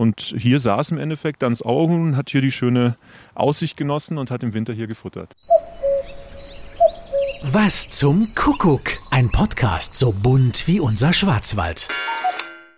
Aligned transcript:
Und 0.00 0.34
hier 0.38 0.60
saß 0.60 0.92
im 0.92 0.98
Endeffekt 0.98 1.42
dann 1.42 1.52
das 1.52 1.60
Auerhuhn, 1.60 2.16
hat 2.16 2.30
hier 2.30 2.40
die 2.40 2.50
schöne 2.50 2.96
Aussicht 3.34 3.76
genossen 3.76 4.16
und 4.16 4.30
hat 4.30 4.42
im 4.42 4.54
Winter 4.54 4.72
hier 4.72 4.86
gefuttert. 4.86 5.36
Was 7.42 7.90
zum 7.90 8.34
Kuckuck? 8.34 8.92
Ein 9.10 9.30
Podcast 9.30 9.96
so 9.96 10.12
bunt 10.12 10.66
wie 10.66 10.80
unser 10.80 11.12
Schwarzwald. 11.12 11.88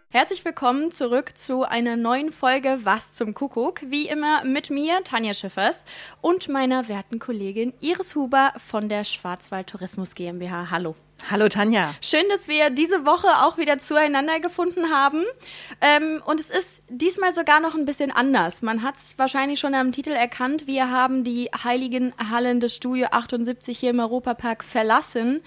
Herzlich 0.08 0.44
willkommen 0.44 0.90
zurück 0.90 1.38
zu 1.38 1.62
einer 1.62 1.94
neuen 1.94 2.32
Folge 2.32 2.80
Was 2.82 3.12
zum 3.12 3.34
Kuckuck. 3.34 3.82
Wie 3.88 4.08
immer 4.08 4.44
mit 4.44 4.70
mir, 4.70 5.04
Tanja 5.04 5.32
Schiffers, 5.32 5.84
und 6.22 6.48
meiner 6.48 6.88
werten 6.88 7.20
Kollegin 7.20 7.72
Iris 7.78 8.16
Huber 8.16 8.52
von 8.56 8.88
der 8.88 9.04
Schwarzwald 9.04 9.68
Tourismus 9.68 10.16
GmbH. 10.16 10.72
Hallo. 10.72 10.96
Hallo 11.30 11.48
Tanja. 11.48 11.94
Schön, 12.00 12.24
dass 12.28 12.48
wir 12.48 12.70
diese 12.70 13.06
Woche 13.06 13.28
auch 13.44 13.56
wieder 13.56 13.78
zueinander 13.78 14.40
gefunden 14.40 14.90
haben. 14.90 15.22
Ähm, 15.80 16.20
und 16.26 16.40
es 16.40 16.50
ist 16.50 16.82
diesmal 16.88 17.32
sogar 17.32 17.60
noch 17.60 17.74
ein 17.74 17.86
bisschen 17.86 18.10
anders. 18.10 18.60
Man 18.60 18.82
hat 18.82 18.96
es 18.96 19.16
wahrscheinlich 19.18 19.60
schon 19.60 19.74
am 19.74 19.92
Titel 19.92 20.10
erkannt. 20.10 20.66
Wir 20.66 20.90
haben 20.90 21.22
die 21.22 21.48
heiligen 21.64 22.12
Hallen 22.18 22.58
des 22.58 22.74
Studio 22.74 23.06
78 23.12 23.78
hier 23.78 23.90
im 23.90 24.00
Europapark 24.00 24.64
verlassen 24.64 25.42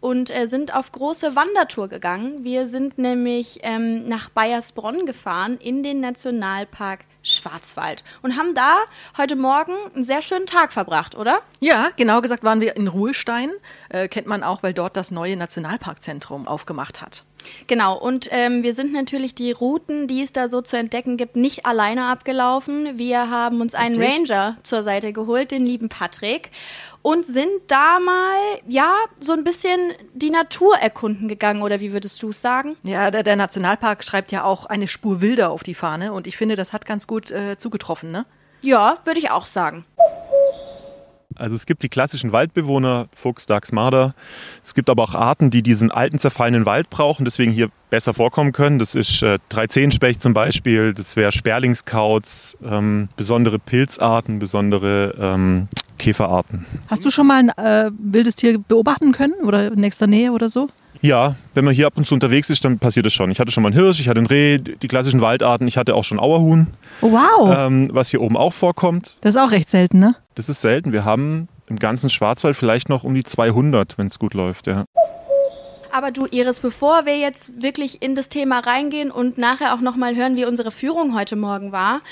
und 0.00 0.30
äh, 0.30 0.46
sind 0.46 0.74
auf 0.74 0.92
große 0.92 1.34
Wandertour 1.34 1.88
gegangen. 1.88 2.44
Wir 2.44 2.68
sind 2.68 2.96
nämlich 2.96 3.60
ähm, 3.62 4.08
nach 4.08 4.28
Bayersbronn 4.30 5.06
gefahren 5.06 5.58
in 5.58 5.82
den 5.82 6.00
Nationalpark 6.00 7.00
Schwarzwald 7.26 8.04
und 8.22 8.36
haben 8.36 8.54
da 8.54 8.78
heute 9.18 9.36
Morgen 9.36 9.74
einen 9.94 10.04
sehr 10.04 10.22
schönen 10.22 10.46
Tag 10.46 10.72
verbracht, 10.72 11.14
oder? 11.14 11.42
Ja, 11.60 11.90
genau 11.96 12.20
gesagt 12.20 12.44
waren 12.44 12.60
wir 12.60 12.76
in 12.76 12.88
Ruhestein. 12.88 13.50
Äh, 13.88 14.08
kennt 14.08 14.26
man 14.26 14.42
auch, 14.42 14.62
weil 14.62 14.72
dort 14.72 14.96
das 14.96 15.10
neue 15.10 15.36
Nationalparkzentrum 15.36 16.46
aufgemacht 16.46 17.00
hat. 17.00 17.24
Genau, 17.66 17.98
und 17.98 18.28
ähm, 18.30 18.62
wir 18.62 18.74
sind 18.74 18.92
natürlich 18.92 19.34
die 19.34 19.52
Routen, 19.52 20.06
die 20.06 20.22
es 20.22 20.32
da 20.32 20.48
so 20.48 20.60
zu 20.60 20.76
entdecken 20.76 21.16
gibt, 21.16 21.36
nicht 21.36 21.66
alleine 21.66 22.06
abgelaufen. 22.06 22.98
Wir 22.98 23.30
haben 23.30 23.60
uns 23.60 23.74
einen 23.74 23.96
Richtig. 23.96 24.30
Ranger 24.30 24.56
zur 24.62 24.82
Seite 24.84 25.12
geholt, 25.12 25.50
den 25.50 25.66
lieben 25.66 25.88
Patrick, 25.88 26.50
und 27.02 27.24
sind 27.24 27.50
da 27.68 28.00
mal, 28.00 28.36
ja, 28.66 28.92
so 29.20 29.32
ein 29.32 29.44
bisschen 29.44 29.92
die 30.14 30.30
Natur 30.30 30.76
erkunden 30.76 31.28
gegangen, 31.28 31.62
oder 31.62 31.80
wie 31.80 31.92
würdest 31.92 32.22
du 32.22 32.30
es 32.30 32.42
sagen? 32.42 32.76
Ja, 32.82 33.10
der, 33.10 33.22
der, 33.22 33.36
Nationalpark 33.36 34.02
schreibt 34.02 34.32
ja 34.32 34.44
auch 34.44 34.66
eine 34.66 34.88
Spur 34.88 35.20
wilder 35.20 35.50
auf 35.50 35.62
die 35.62 35.74
Fahne 35.74 36.12
und 36.12 36.26
ich 36.26 36.36
finde, 36.36 36.56
das 36.56 36.72
hat 36.72 36.84
ganz 36.86 37.06
gut 37.06 37.30
äh, 37.30 37.58
zugetroffen, 37.58 38.10
ne? 38.10 38.26
Ja, 38.62 38.98
würde 39.04 39.20
ich 39.20 39.30
auch 39.30 39.46
sagen. 39.46 39.84
Also 41.38 41.54
es 41.54 41.66
gibt 41.66 41.82
die 41.82 41.88
klassischen 41.88 42.32
Waldbewohner, 42.32 43.08
Fuchs, 43.14 43.46
Dachs, 43.46 43.72
Marder. 43.72 44.14
Es 44.62 44.74
gibt 44.74 44.90
aber 44.90 45.02
auch 45.02 45.14
Arten, 45.14 45.50
die 45.50 45.62
diesen 45.62 45.90
alten, 45.90 46.18
zerfallenen 46.18 46.66
Wald 46.66 46.90
brauchen, 46.90 47.24
deswegen 47.24 47.52
hier 47.52 47.70
besser 47.90 48.14
vorkommen 48.14 48.52
können. 48.52 48.78
Das 48.78 48.94
ist 48.94 49.22
äh, 49.22 49.38
Dreizehenspecht 49.48 50.20
zum 50.20 50.34
Beispiel, 50.34 50.94
das 50.94 51.16
wäre 51.16 51.32
Sperlingskauz, 51.32 52.56
ähm, 52.64 53.08
besondere 53.16 53.58
Pilzarten, 53.58 54.38
besondere 54.38 55.14
ähm, 55.18 55.64
Käferarten. 55.98 56.66
Hast 56.88 57.04
du 57.04 57.10
schon 57.10 57.26
mal 57.26 57.38
ein 57.38 57.48
äh, 57.50 57.90
wildes 57.98 58.36
Tier 58.36 58.58
beobachten 58.58 59.12
können 59.12 59.34
oder 59.42 59.72
in 59.72 59.80
nächster 59.80 60.06
Nähe 60.06 60.32
oder 60.32 60.48
so? 60.48 60.68
Ja, 61.00 61.36
wenn 61.54 61.64
man 61.64 61.74
hier 61.74 61.86
ab 61.86 61.94
und 61.96 62.06
zu 62.06 62.14
unterwegs 62.14 62.50
ist, 62.50 62.64
dann 62.64 62.78
passiert 62.78 63.06
das 63.06 63.12
schon. 63.12 63.30
Ich 63.30 63.40
hatte 63.40 63.50
schon 63.50 63.62
mal 63.62 63.68
einen 63.70 63.78
Hirsch, 63.78 64.00
ich 64.00 64.08
hatte 64.08 64.18
einen 64.18 64.26
Reh, 64.26 64.58
die 64.58 64.88
klassischen 64.88 65.20
Waldarten, 65.20 65.68
ich 65.68 65.76
hatte 65.76 65.94
auch 65.94 66.04
schon 66.04 66.18
Auerhuhn. 66.18 66.68
Oh, 67.00 67.12
wow. 67.12 67.54
Ähm, 67.56 67.90
was 67.92 68.10
hier 68.10 68.20
oben 68.22 68.36
auch 68.36 68.52
vorkommt. 68.52 69.18
Das 69.20 69.34
ist 69.34 69.40
auch 69.40 69.50
recht 69.50 69.68
selten, 69.68 69.98
ne? 69.98 70.16
Das 70.34 70.48
ist 70.48 70.60
selten. 70.60 70.92
Wir 70.92 71.04
haben 71.04 71.48
im 71.68 71.78
ganzen 71.78 72.08
Schwarzwald 72.08 72.56
vielleicht 72.56 72.88
noch 72.88 73.04
um 73.04 73.14
die 73.14 73.24
200, 73.24 73.98
wenn 73.98 74.06
es 74.06 74.18
gut 74.18 74.34
läuft, 74.34 74.66
ja. 74.66 74.84
Aber 75.92 76.10
du, 76.10 76.26
Iris, 76.26 76.60
bevor 76.60 77.06
wir 77.06 77.16
jetzt 77.16 77.62
wirklich 77.62 78.02
in 78.02 78.14
das 78.14 78.28
Thema 78.28 78.58
reingehen 78.58 79.10
und 79.10 79.38
nachher 79.38 79.74
auch 79.74 79.80
nochmal 79.80 80.14
hören, 80.14 80.36
wie 80.36 80.44
unsere 80.44 80.70
Führung 80.70 81.14
heute 81.14 81.36
Morgen 81.36 81.72
war, 81.72 82.02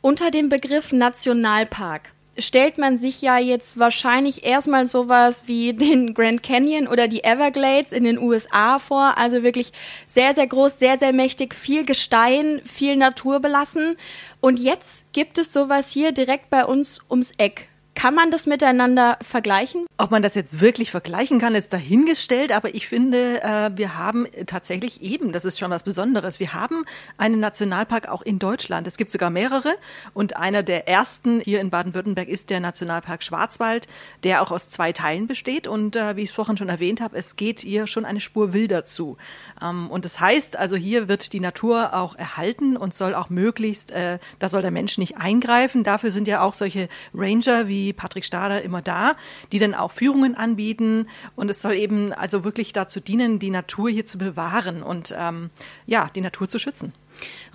unter 0.00 0.32
dem 0.32 0.48
Begriff 0.48 0.90
Nationalpark 0.92 2.12
stellt 2.38 2.78
man 2.78 2.98
sich 2.98 3.20
ja 3.20 3.38
jetzt 3.38 3.78
wahrscheinlich 3.78 4.44
erstmal 4.44 4.86
sowas 4.86 5.44
wie 5.46 5.72
den 5.74 6.14
Grand 6.14 6.42
Canyon 6.42 6.86
oder 6.86 7.08
die 7.08 7.24
Everglades 7.24 7.92
in 7.92 8.04
den 8.04 8.18
USA 8.18 8.78
vor. 8.78 9.18
Also 9.18 9.42
wirklich 9.42 9.72
sehr, 10.06 10.34
sehr 10.34 10.46
groß, 10.46 10.78
sehr, 10.78 10.98
sehr 10.98 11.12
mächtig, 11.12 11.54
viel 11.54 11.84
Gestein, 11.84 12.60
viel 12.64 12.96
Natur 12.96 13.40
belassen. 13.40 13.96
Und 14.40 14.58
jetzt 14.58 15.04
gibt 15.12 15.38
es 15.38 15.52
sowas 15.52 15.90
hier 15.90 16.12
direkt 16.12 16.50
bei 16.50 16.64
uns 16.64 17.00
ums 17.10 17.32
Eck. 17.38 17.71
Kann 18.02 18.16
man 18.16 18.32
das 18.32 18.46
miteinander 18.46 19.16
vergleichen? 19.22 19.86
Ob 19.96 20.10
man 20.10 20.24
das 20.24 20.34
jetzt 20.34 20.60
wirklich 20.60 20.90
vergleichen 20.90 21.38
kann, 21.38 21.54
ist 21.54 21.72
dahingestellt, 21.72 22.50
aber 22.50 22.74
ich 22.74 22.88
finde, 22.88 23.40
äh, 23.44 23.70
wir 23.76 23.96
haben 23.96 24.26
tatsächlich 24.46 25.02
eben, 25.02 25.30
das 25.30 25.44
ist 25.44 25.60
schon 25.60 25.70
was 25.70 25.84
Besonderes, 25.84 26.40
wir 26.40 26.52
haben 26.52 26.84
einen 27.16 27.38
Nationalpark 27.38 28.08
auch 28.08 28.22
in 28.22 28.40
Deutschland. 28.40 28.88
Es 28.88 28.96
gibt 28.96 29.12
sogar 29.12 29.30
mehrere 29.30 29.76
und 30.14 30.36
einer 30.36 30.64
der 30.64 30.88
ersten 30.88 31.38
hier 31.38 31.60
in 31.60 31.70
Baden-Württemberg 31.70 32.26
ist 32.26 32.50
der 32.50 32.58
Nationalpark 32.58 33.22
Schwarzwald, 33.22 33.86
der 34.24 34.42
auch 34.42 34.50
aus 34.50 34.68
zwei 34.68 34.90
Teilen 34.90 35.28
besteht 35.28 35.68
und 35.68 35.94
äh, 35.94 36.16
wie 36.16 36.22
ich 36.22 36.30
es 36.30 36.34
vorhin 36.34 36.56
schon 36.56 36.70
erwähnt 36.70 37.00
habe, 37.00 37.16
es 37.16 37.36
geht 37.36 37.60
hier 37.60 37.86
schon 37.86 38.04
eine 38.04 38.18
Spur 38.18 38.52
wilder 38.52 38.84
zu. 38.84 39.16
Ähm, 39.62 39.88
und 39.88 40.04
das 40.04 40.18
heißt 40.18 40.56
also, 40.56 40.74
hier 40.74 41.06
wird 41.06 41.32
die 41.32 41.38
Natur 41.38 41.94
auch 41.94 42.16
erhalten 42.16 42.76
und 42.76 42.94
soll 42.94 43.14
auch 43.14 43.30
möglichst, 43.30 43.92
äh, 43.92 44.18
da 44.40 44.48
soll 44.48 44.62
der 44.62 44.72
Mensch 44.72 44.98
nicht 44.98 45.18
eingreifen. 45.18 45.84
Dafür 45.84 46.10
sind 46.10 46.26
ja 46.26 46.42
auch 46.42 46.54
solche 46.54 46.88
Ranger 47.14 47.68
wie 47.68 47.91
Patrick 47.92 48.24
Stader 48.24 48.62
immer 48.62 48.82
da, 48.82 49.16
die 49.52 49.58
dann 49.58 49.74
auch 49.74 49.92
Führungen 49.92 50.34
anbieten. 50.34 51.08
Und 51.36 51.50
es 51.50 51.62
soll 51.62 51.74
eben 51.74 52.12
also 52.12 52.44
wirklich 52.44 52.72
dazu 52.72 53.00
dienen, 53.00 53.38
die 53.38 53.50
Natur 53.50 53.90
hier 53.90 54.06
zu 54.06 54.18
bewahren 54.18 54.82
und 54.82 55.14
ähm, 55.16 55.50
ja, 55.86 56.10
die 56.14 56.20
Natur 56.20 56.48
zu 56.48 56.58
schützen. 56.58 56.92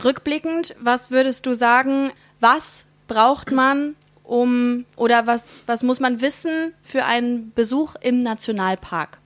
Rückblickend, 0.03 0.75
was 0.79 1.11
würdest 1.11 1.45
du 1.45 1.55
sagen, 1.55 2.11
was 2.39 2.85
braucht 3.07 3.51
man, 3.51 3.95
um 4.23 4.85
oder 4.95 5.25
was, 5.25 5.63
was 5.67 5.83
muss 5.83 5.99
man 5.99 6.21
wissen 6.21 6.73
für 6.81 7.05
einen 7.05 7.53
Besuch 7.53 7.95
im 8.01 8.21
Nationalpark? 8.21 9.19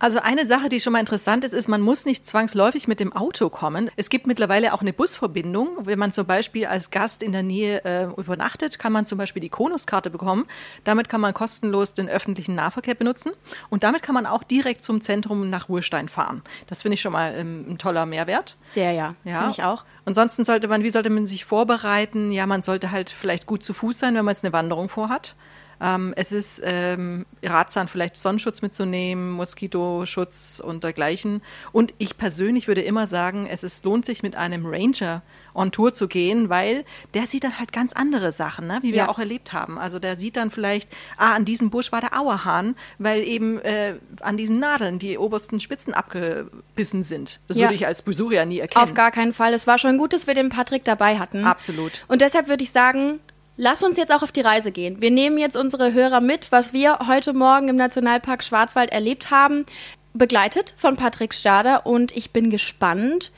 Also 0.00 0.20
eine 0.20 0.46
Sache, 0.46 0.68
die 0.68 0.78
schon 0.78 0.92
mal 0.92 1.00
interessant 1.00 1.44
ist, 1.44 1.52
ist, 1.52 1.66
man 1.66 1.80
muss 1.80 2.06
nicht 2.06 2.24
zwangsläufig 2.24 2.86
mit 2.86 3.00
dem 3.00 3.12
Auto 3.12 3.50
kommen. 3.50 3.90
Es 3.96 4.10
gibt 4.10 4.28
mittlerweile 4.28 4.72
auch 4.72 4.80
eine 4.80 4.92
Busverbindung. 4.92 5.70
Wenn 5.86 5.98
man 5.98 6.12
zum 6.12 6.24
Beispiel 6.24 6.66
als 6.66 6.90
Gast 6.90 7.20
in 7.20 7.32
der 7.32 7.42
Nähe 7.42 7.84
äh, 7.84 8.04
übernachtet, 8.04 8.78
kann 8.78 8.92
man 8.92 9.06
zum 9.06 9.18
Beispiel 9.18 9.40
die 9.40 9.48
Konuskarte 9.48 10.10
bekommen. 10.10 10.46
Damit 10.84 11.08
kann 11.08 11.20
man 11.20 11.34
kostenlos 11.34 11.94
den 11.94 12.08
öffentlichen 12.08 12.54
Nahverkehr 12.54 12.94
benutzen 12.94 13.32
und 13.70 13.82
damit 13.82 14.02
kann 14.02 14.14
man 14.14 14.26
auch 14.26 14.44
direkt 14.44 14.84
zum 14.84 15.00
Zentrum 15.00 15.50
nach 15.50 15.68
Ruhestein 15.68 16.08
fahren. 16.08 16.42
Das 16.68 16.82
finde 16.82 16.94
ich 16.94 17.00
schon 17.00 17.12
mal 17.12 17.34
ähm, 17.36 17.66
ein 17.68 17.78
toller 17.78 18.06
Mehrwert. 18.06 18.56
Sehr, 18.68 18.92
ja. 18.92 19.16
ja. 19.24 19.40
Finde 19.40 19.52
ich 19.52 19.64
auch. 19.64 19.84
Ansonsten 20.04 20.44
sollte 20.44 20.68
man, 20.68 20.84
wie 20.84 20.90
sollte 20.90 21.10
man 21.10 21.26
sich 21.26 21.44
vorbereiten? 21.44 22.30
Ja, 22.30 22.46
man 22.46 22.62
sollte 22.62 22.92
halt 22.92 23.10
vielleicht 23.10 23.46
gut 23.46 23.64
zu 23.64 23.72
Fuß 23.74 23.98
sein, 23.98 24.14
wenn 24.14 24.24
man 24.24 24.32
jetzt 24.32 24.44
eine 24.44 24.52
Wanderung 24.52 24.88
vorhat. 24.88 25.34
Ähm, 25.80 26.12
es 26.16 26.32
ist 26.32 26.60
ähm, 26.64 27.26
ratsam, 27.42 27.88
vielleicht 27.88 28.16
Sonnenschutz 28.16 28.62
mitzunehmen, 28.62 29.30
Moskitoschutz 29.30 30.60
und 30.64 30.84
dergleichen. 30.84 31.42
Und 31.72 31.94
ich 31.98 32.16
persönlich 32.16 32.68
würde 32.68 32.82
immer 32.82 33.06
sagen, 33.06 33.46
es 33.46 33.62
ist, 33.62 33.84
lohnt 33.84 34.04
sich 34.04 34.22
mit 34.22 34.36
einem 34.36 34.66
Ranger 34.66 35.22
on 35.54 35.72
Tour 35.72 35.92
zu 35.92 36.08
gehen, 36.08 36.48
weil 36.48 36.84
der 37.14 37.26
sieht 37.26 37.44
dann 37.44 37.58
halt 37.58 37.72
ganz 37.72 37.92
andere 37.92 38.32
Sachen, 38.32 38.66
ne? 38.66 38.78
wie 38.82 38.92
wir 38.92 38.98
ja. 38.98 39.08
auch 39.08 39.18
erlebt 39.18 39.52
haben. 39.52 39.78
Also 39.78 39.98
der 39.98 40.16
sieht 40.16 40.36
dann 40.36 40.50
vielleicht, 40.50 40.88
ah, 41.16 41.34
an 41.34 41.44
diesem 41.44 41.70
Busch 41.70 41.92
war 41.92 42.00
der 42.00 42.18
Auerhahn, 42.18 42.76
weil 42.98 43.22
eben 43.24 43.58
äh, 43.60 43.94
an 44.20 44.36
diesen 44.36 44.58
Nadeln 44.58 44.98
die 44.98 45.18
obersten 45.18 45.60
Spitzen 45.60 45.94
abgebissen 45.94 47.02
sind. 47.02 47.40
Das 47.48 47.56
ja. 47.56 47.64
würde 47.64 47.74
ich 47.74 47.86
als 47.86 48.02
Busurier 48.02 48.46
nie 48.46 48.60
erkennen. 48.60 48.84
Auf 48.84 48.94
gar 48.94 49.10
keinen 49.10 49.34
Fall. 49.34 49.52
Es 49.52 49.66
war 49.66 49.78
schon 49.78 49.98
gut, 49.98 50.12
dass 50.12 50.26
wir 50.26 50.34
den 50.34 50.48
Patrick 50.48 50.84
dabei 50.84 51.18
hatten. 51.18 51.44
Absolut. 51.44 52.04
Und 52.08 52.20
deshalb 52.20 52.48
würde 52.48 52.62
ich 52.62 52.70
sagen, 52.70 53.20
Lass 53.60 53.82
uns 53.82 53.96
jetzt 53.96 54.14
auch 54.14 54.22
auf 54.22 54.30
die 54.30 54.40
Reise 54.40 54.70
gehen. 54.70 55.00
Wir 55.02 55.10
nehmen 55.10 55.36
jetzt 55.36 55.56
unsere 55.56 55.92
Hörer 55.92 56.20
mit, 56.20 56.52
was 56.52 56.72
wir 56.72 57.00
heute 57.08 57.32
Morgen 57.32 57.68
im 57.68 57.74
Nationalpark 57.74 58.44
Schwarzwald 58.44 58.92
erlebt 58.92 59.32
haben, 59.32 59.66
begleitet 60.14 60.76
von 60.78 60.94
Patrick 60.94 61.34
Stader 61.34 61.84
und 61.84 62.16
ich 62.16 62.30
bin 62.30 62.50
gespannt, 62.50 63.32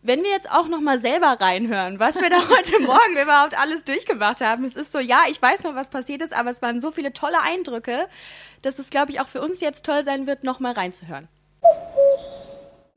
wenn 0.00 0.22
wir 0.22 0.30
jetzt 0.30 0.48
auch 0.48 0.68
noch 0.68 0.80
mal 0.80 1.00
selber 1.00 1.38
reinhören, 1.40 1.98
was 1.98 2.20
wir 2.20 2.30
da 2.30 2.36
heute 2.50 2.78
Morgen 2.78 3.20
überhaupt 3.20 3.58
alles 3.58 3.82
durchgemacht 3.82 4.40
haben. 4.42 4.64
Es 4.64 4.76
ist 4.76 4.92
so, 4.92 5.00
ja, 5.00 5.22
ich 5.28 5.42
weiß 5.42 5.64
noch, 5.64 5.74
was 5.74 5.90
passiert 5.90 6.22
ist, 6.22 6.34
aber 6.34 6.50
es 6.50 6.62
waren 6.62 6.80
so 6.80 6.92
viele 6.92 7.12
tolle 7.12 7.42
Eindrücke, 7.42 8.06
dass 8.62 8.78
es, 8.78 8.90
glaube 8.90 9.10
ich, 9.10 9.20
auch 9.20 9.26
für 9.26 9.42
uns 9.42 9.60
jetzt 9.60 9.84
toll 9.84 10.04
sein 10.04 10.28
wird, 10.28 10.44
noch 10.44 10.60
mal 10.60 10.74
reinzuhören. 10.74 11.26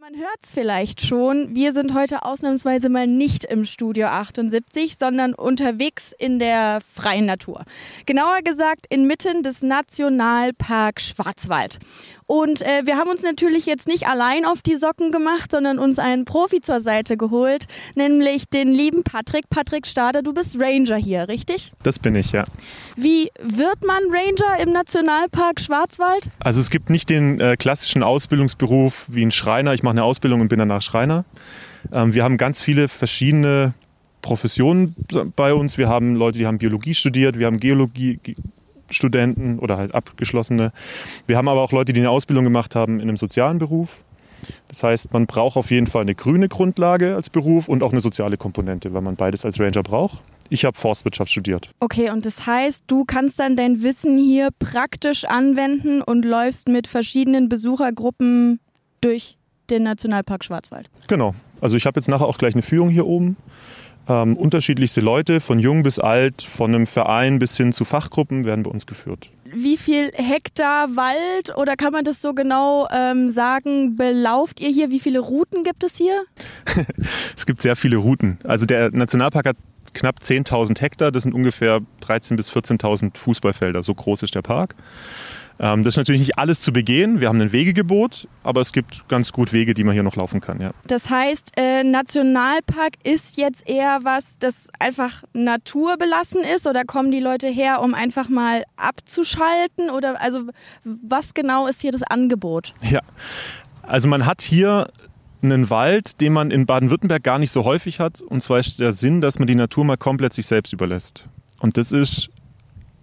Man 0.09 0.21
hört 0.21 0.39
es 0.42 0.51
vielleicht 0.51 1.01
schon, 1.01 1.54
wir 1.54 1.74
sind 1.74 1.94
heute 1.94 2.24
ausnahmsweise 2.24 2.88
mal 2.88 3.07
nicht 3.07 3.44
im 3.44 3.65
Studio 3.65 4.07
78, 4.07 4.95
sondern 4.95 5.33
unterwegs 5.33 6.13
in 6.18 6.39
der 6.39 6.80
freien 6.95 7.25
Natur. 7.25 7.65
Genauer 8.06 8.42
gesagt 8.42 8.86
inmitten 8.88 9.44
des 9.44 9.63
Nationalpark 9.63 11.01
Schwarzwald. 11.01 11.80
Und 12.27 12.62
äh, 12.62 12.81
wir 12.85 12.97
haben 12.97 13.09
uns 13.09 13.24
natürlich 13.24 13.65
jetzt 13.65 13.88
nicht 13.88 14.07
allein 14.07 14.45
auf 14.45 14.62
die 14.62 14.75
Socken 14.75 15.12
gemacht, 15.12 15.51
sondern 15.51 15.79
uns 15.79 15.97
einen 15.97 16.25
Profi 16.25 16.59
zur 16.59 16.81
Seite 16.81 17.15
geholt, 17.15 17.65
nämlich 17.95 18.50
den 18.50 18.74
lieben 18.74 19.03
Patrick. 19.03 19.50
Patrick 19.50 19.88
Stader, 19.88 20.21
du 20.21 20.33
bist 20.33 20.59
Ranger 20.59 20.97
hier, 20.97 21.29
richtig? 21.29 21.71
Das 21.83 22.00
bin 22.00 22.15
ich, 22.15 22.33
ja. 22.33 22.44
Wie 22.97 23.31
wird 23.41 23.85
man 23.85 24.03
Ranger 24.09 24.62
im 24.62 24.74
Nationalpark 24.74 25.62
Schwarzwald? 25.62 26.29
Also 26.39 26.59
es 26.59 26.69
gibt 26.69 26.89
nicht 26.89 27.09
den 27.09 27.39
äh, 27.39 27.56
klassischen 27.56 28.03
Ausbildungsberuf 28.03 29.06
wie 29.07 29.25
ein 29.25 29.31
Schreiner. 29.31 29.73
Ich 29.73 29.81
mache 29.81 29.94
eine 29.94 30.03
Ausbildung 30.03 30.41
und 30.41 30.50
bin 30.50 30.59
danach 30.59 30.81
Schreiner. 30.81 31.23
Ähm, 31.94 32.13
wir 32.13 32.25
haben 32.25 32.35
ganz 32.38 32.62
viele 32.62 32.89
verschiedene 32.89 33.73
Professionen 34.21 34.95
bei 35.38 35.53
uns. 35.53 35.77
Wir 35.77 35.88
haben 35.88 36.15
Leute, 36.15 36.38
die 36.38 36.45
haben 36.45 36.57
Biologie 36.57 36.94
studiert, 36.94 37.39
wir 37.39 37.45
haben 37.45 37.62
Geologie. 37.62 38.19
Studenten 38.89 39.60
oder 39.60 39.78
halt 39.78 39.94
abgeschlossene. 39.94 40.72
Wir 41.25 41.38
haben 41.38 41.48
aber 41.48 41.62
auch 41.62 41.72
Leute, 41.72 41.94
die 41.94 42.00
eine 42.00 42.10
Ausbildung 42.10 42.44
gemacht 42.44 42.75
haben 42.75 42.95
in 42.95 43.07
einem 43.07 43.18
sozialen 43.18 43.57
Beruf. 43.57 43.89
Das 44.68 44.84
heißt, 44.84 45.13
man 45.13 45.25
braucht 45.25 45.57
auf 45.57 45.72
jeden 45.72 45.88
Fall 45.88 46.04
eine 46.04 46.16
grüne 46.16 46.48
Grundlage 46.48 47.16
als 47.16 47.30
Beruf 47.30 47.68
und 47.68 47.84
auch 47.84 47.92
eine 47.92 48.01
soziale 48.01 48.38
Komponente, 48.38 48.94
weil 48.94 49.01
man 49.01 49.16
beides 49.16 49.45
als 49.45 49.60
Ranger 49.60 49.84
braucht. 49.84 50.22
Ich 50.50 50.63
habe 50.63 50.78
Forstwirtschaft 50.78 51.31
studiert. 51.31 51.72
Okay, 51.80 52.10
und 52.10 52.25
das 52.25 52.45
heißt, 52.45 52.86
du 52.88 53.04
kannst 53.04 53.39
dann 53.39 53.56
dein 53.56 53.81
Wissen 53.84 54.18
hier 54.18 54.50
praktisch 54.60 55.25
anwenden 55.25 56.01
und 56.01 56.24
läufst 56.24 56.68
mit 56.69 56.88
verschiedenen 56.88 57.50
Besuchergruppen 57.50 58.60
durch 59.01 59.38
den 59.69 59.83
Nationalpark 59.83 60.45
Schwarzwald. 60.45 60.90
Genau. 61.07 61.36
Also 61.60 61.75
ich 61.75 61.86
habe 61.86 62.00
jetzt 62.00 62.07
nachher 62.07 62.28
auch 62.28 62.38
gleich 62.38 62.54
eine 62.54 62.62
Führung 62.62 62.90
hier 62.90 63.06
oben. 63.06 63.36
Ähm, 64.09 64.38
unterschiedlichste 64.38 65.01
Leute, 65.01 65.42
von 65.42 65.59
jung 65.59 65.83
bis 65.83 66.00
alt, 66.00 66.42
von 66.42 66.74
einem 66.74 66.88
Verein 66.88 67.39
bis 67.39 67.57
hin 67.57 67.74
zu 67.74 67.83
Fachgruppen, 67.83 68.45
werden 68.45 68.63
bei 68.63 68.71
uns 68.71 68.86
geführt. 68.86 69.30
Wie 69.54 69.77
viel 69.77 70.12
Hektar 70.13 70.95
Wald 70.95 71.56
oder 71.57 71.75
kann 71.75 71.92
man 71.94 72.04
das 72.04 72.21
so 72.21 72.33
genau 72.33 72.88
ähm, 72.92 73.30
sagen, 73.30 73.95
belauft 73.95 74.59
ihr 74.59 74.69
hier? 74.69 74.92
Wie 74.92 75.00
viele 75.00 75.19
Routen 75.19 75.63
gibt 75.63 75.83
es 75.83 75.98
hier? 75.98 76.24
es 77.36 77.45
gibt 77.45 77.62
sehr 77.62 77.75
viele 77.75 77.98
Routen. 77.98 78.39
Also 78.44 78.65
der 78.65 78.92
Nationalpark 78.92 79.45
hat 79.48 79.57
knapp 79.94 80.19
10.000 80.21 80.80
Hektar, 80.80 81.12
das 81.12 81.24
sind 81.24 81.33
ungefähr 81.33 81.80
13.000 82.01 82.36
bis 82.36 82.51
14.000 82.51 83.18
Fußballfelder, 83.18 83.83
so 83.83 83.94
groß 83.94 84.24
ist 84.24 84.36
der 84.36 84.42
Park. 84.42 84.75
Ähm, 85.59 85.83
das 85.83 85.94
ist 85.94 85.98
natürlich 85.98 86.21
nicht 86.21 86.38
alles 86.38 86.59
zu 86.62 86.71
begehen. 86.71 87.19
Wir 87.19 87.30
haben 87.30 87.42
ein 87.42 87.51
Wegegebot, 87.51 88.27
aber 88.44 88.62
es 88.62 88.74
gibt 88.74 89.07
ganz 89.07 89.33
gut 89.33 89.54
Wege, 89.54 89.74
die 89.74 89.83
man 89.83 89.94
hier 89.94 90.04
noch 90.04 90.15
laufen 90.15 90.39
kann. 90.39 90.62
Ja. 90.62 90.71
Das 90.86 91.09
heißt, 91.09 91.54
äh, 91.57 91.83
Nationalpark 91.83 92.94
ist 93.04 93.38
jetzt 93.38 93.68
eher 93.68 94.00
was, 94.04 94.38
das 94.39 94.69
einfach 94.80 95.24
naturbelassen 95.33 96.42
ist 96.44 96.68
oder 96.68 96.86
kommen 96.86 97.12
die 97.12 97.19
Leute 97.19 97.48
her, 97.48 97.81
um 97.81 97.94
einfach 97.94 98.30
mal 98.30 98.63
abzuschalten? 98.75 99.89
Oder 99.89 100.21
also 100.21 100.42
was 100.83 101.33
genau 101.33 101.68
ist 101.68 101.81
hier 101.81 101.92
das 101.92 102.04
Angebot? 102.04 102.74
Ja, 102.81 103.01
also 103.81 104.07
man 104.07 104.25
hat 104.25 104.42
hier 104.42 104.88
einen 105.42 105.69
Wald, 105.69 106.19
den 106.21 106.33
man 106.33 106.51
in 106.51 106.65
Baden-Württemberg 106.65 107.24
gar 107.24 107.39
nicht 107.39 107.51
so 107.51 107.63
häufig 107.63 108.00
hat. 108.00 108.21
Und 108.21 108.42
zwar 108.42 108.59
ist 108.59 108.80
der 108.80 108.92
Sinn, 108.92 109.21
dass 109.21 109.39
man 109.39 109.48
die 109.48 109.56
Natur 109.56 109.86
mal 109.86 109.98
komplett 109.98 110.33
sich 110.33 110.48
selbst 110.48 110.74
überlässt. 110.74 111.27
Und 111.62 111.77
das 111.77 111.92
ist 111.92 112.30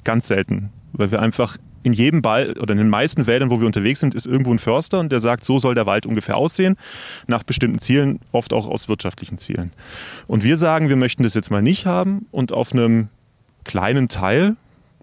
ganz 0.05 0.29
selten, 0.29 0.71
weil 0.93 1.11
wir 1.11 1.21
einfach 1.21 1.57
in 1.85 1.93
jedem 1.93 2.23
Ball 2.23 2.57
oder 2.59 2.73
in 2.73 2.79
den 2.79 2.89
meisten 2.89 3.27
Wäldern, 3.27 3.51
wo 3.51 3.61
wir 3.61 3.67
unterwegs 3.67 4.01
sind, 4.01 4.15
ist 4.15 4.27
irgendwo 4.27 4.51
ein 4.51 4.59
Förster 4.59 4.99
und 4.99 5.13
der 5.13 5.21
sagt, 5.21 5.45
so 5.45 5.59
soll 5.59 5.75
der 5.75 5.87
Wald 5.87 6.07
ungefähr 6.07 6.37
aussehen, 6.37 6.77
nach 7.27 7.45
bestimmten 7.45 7.79
Zielen, 7.79 8.19
oft 8.33 8.53
auch 8.53 8.67
aus 8.67 8.89
wirtschaftlichen 8.89 9.39
Zielen. 9.39 9.71
Und 10.27 10.43
wir 10.43 10.57
sagen, 10.57 10.89
wir 10.89 10.97
möchten 10.97 11.23
das 11.23 11.35
jetzt 11.35 11.51
mal 11.51 11.63
nicht 11.63 11.87
haben 11.87 12.27
und 12.33 12.53
auf 12.53 12.73
einem 12.73 13.09
kleinen 13.65 14.09
Teil, 14.09 14.57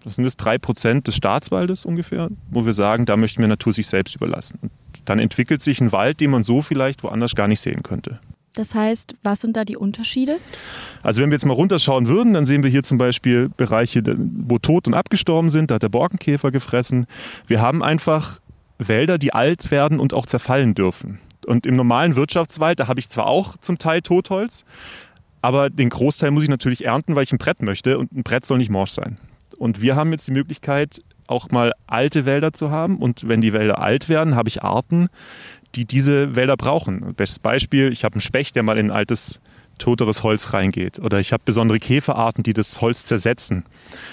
das 0.04 0.16
sind 0.16 0.24
jetzt 0.24 0.38
drei 0.38 0.58
Prozent 0.58 1.06
des 1.06 1.14
Staatswaldes 1.14 1.84
ungefähr, 1.84 2.28
wo 2.50 2.66
wir 2.66 2.72
sagen, 2.72 3.06
da 3.06 3.16
möchten 3.16 3.40
wir 3.40 3.48
Natur 3.48 3.72
sich 3.72 3.86
selbst 3.86 4.16
überlassen. 4.16 4.58
Und 4.62 4.72
dann 5.04 5.20
entwickelt 5.20 5.62
sich 5.62 5.80
ein 5.80 5.92
Wald, 5.92 6.18
den 6.18 6.32
man 6.32 6.42
so 6.42 6.62
vielleicht 6.62 7.04
woanders 7.04 7.36
gar 7.36 7.46
nicht 7.46 7.60
sehen 7.60 7.84
könnte. 7.84 8.18
Das 8.54 8.74
heißt, 8.74 9.14
was 9.22 9.40
sind 9.40 9.56
da 9.56 9.64
die 9.64 9.76
Unterschiede? 9.76 10.36
Also 11.02 11.22
wenn 11.22 11.30
wir 11.30 11.36
jetzt 11.36 11.46
mal 11.46 11.54
runterschauen 11.54 12.06
würden, 12.06 12.34
dann 12.34 12.46
sehen 12.46 12.62
wir 12.62 12.70
hier 12.70 12.82
zum 12.82 12.98
Beispiel 12.98 13.48
Bereiche, 13.56 14.02
wo 14.06 14.58
tot 14.58 14.86
und 14.86 14.94
abgestorben 14.94 15.50
sind. 15.50 15.70
Da 15.70 15.76
hat 15.76 15.82
der 15.82 15.88
Borkenkäfer 15.88 16.50
gefressen. 16.50 17.06
Wir 17.46 17.60
haben 17.60 17.82
einfach 17.82 18.40
Wälder, 18.78 19.18
die 19.18 19.32
alt 19.32 19.70
werden 19.70 19.98
und 19.98 20.12
auch 20.12 20.26
zerfallen 20.26 20.74
dürfen. 20.74 21.18
Und 21.46 21.66
im 21.66 21.76
normalen 21.76 22.14
Wirtschaftswald, 22.14 22.80
da 22.80 22.88
habe 22.88 23.00
ich 23.00 23.08
zwar 23.08 23.26
auch 23.26 23.56
zum 23.58 23.78
Teil 23.78 24.02
Totholz, 24.02 24.64
aber 25.40 25.70
den 25.70 25.90
Großteil 25.90 26.30
muss 26.30 26.44
ich 26.44 26.48
natürlich 26.48 26.84
ernten, 26.84 27.14
weil 27.14 27.24
ich 27.24 27.32
ein 27.32 27.38
Brett 27.38 27.62
möchte 27.62 27.98
und 27.98 28.12
ein 28.12 28.22
Brett 28.22 28.46
soll 28.46 28.58
nicht 28.58 28.70
morsch 28.70 28.92
sein. 28.92 29.18
Und 29.56 29.80
wir 29.80 29.96
haben 29.96 30.12
jetzt 30.12 30.26
die 30.26 30.32
Möglichkeit, 30.32 31.02
auch 31.26 31.50
mal 31.50 31.72
alte 31.86 32.24
Wälder 32.24 32.52
zu 32.52 32.70
haben. 32.70 32.98
Und 32.98 33.28
wenn 33.28 33.40
die 33.40 33.52
Wälder 33.52 33.80
alt 33.80 34.08
werden, 34.08 34.34
habe 34.34 34.48
ich 34.48 34.62
Arten, 34.62 35.08
die 35.74 35.84
diese 35.84 36.36
Wälder 36.36 36.56
brauchen. 36.56 37.14
Bestes 37.14 37.38
Beispiel, 37.38 37.92
ich 37.92 38.04
habe 38.04 38.14
einen 38.14 38.20
Specht, 38.20 38.56
der 38.56 38.62
mal 38.62 38.78
in 38.78 38.90
altes 38.90 39.40
toteres 39.78 40.22
Holz 40.22 40.52
reingeht. 40.52 40.98
Oder 40.98 41.18
ich 41.20 41.32
habe 41.32 41.42
besondere 41.44 41.78
Käferarten, 41.78 42.44
die 42.44 42.52
das 42.52 42.80
Holz 42.80 43.04
zersetzen. 43.04 43.64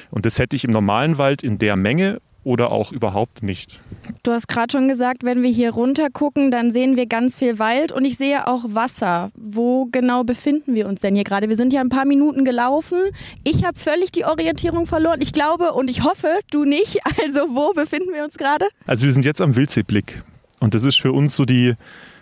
Und 0.10 0.26
das 0.26 0.40
hätte 0.40 0.56
ich 0.56 0.64
im 0.64 0.72
normalen 0.72 1.18
Wald 1.18 1.44
in 1.44 1.58
der 1.58 1.76
Menge 1.76 2.22
oder 2.44 2.72
auch 2.72 2.92
überhaupt 2.92 3.44
nicht. 3.44 3.82
Du 4.24 4.32
hast 4.32 4.48
gerade 4.48 4.72
schon 4.72 4.88
gesagt, 4.88 5.24
wenn 5.24 5.44
wir 5.44 5.50
hier 5.50 5.72
runter 5.72 6.10
gucken, 6.12 6.52
dann 6.52 6.72
sehen 6.72 6.96
wir 6.96 7.06
ganz 7.06 7.36
viel 7.36 7.60
Wald 7.60 7.92
und 7.92 8.06
ich 8.06 8.18
sehe 8.18 8.48
auch 8.48 8.64
Wasser. 8.68 9.32
Wo 9.36 9.86
genau 9.92 10.24
befinden 10.24 10.74
wir 10.74 10.88
uns 10.88 11.02
denn 11.02 11.16
hier 11.16 11.24
gerade? 11.24 11.50
Wir 11.50 11.58
sind 11.58 11.74
ja 11.74 11.82
ein 11.82 11.90
paar 11.90 12.06
Minuten 12.06 12.46
gelaufen. 12.46 13.00
Ich 13.44 13.66
habe 13.66 13.78
völlig 13.78 14.12
die 14.12 14.26
Orientierung 14.26 14.86
verloren. 14.86 15.20
Ich 15.22 15.34
glaube 15.34 15.74
und 15.74 15.90
ich 15.90 16.04
hoffe, 16.04 16.40
du 16.52 16.66
nicht. 16.66 17.00
Also 17.22 17.50
wo 17.50 17.74
befinden 17.74 18.14
wir 18.14 18.24
uns 18.24 18.38
gerade? 18.38 18.66
Also 18.88 19.06
wir 19.06 19.12
sind 19.12 19.26
jetzt 19.26 19.42
am 19.42 19.56
Wildseeblick. 19.56 20.24
Und 20.60 20.74
das 20.74 20.86
ist 20.86 21.02
für 21.02 21.12
uns 21.12 21.36
so 21.36 21.44
die, 21.44 21.76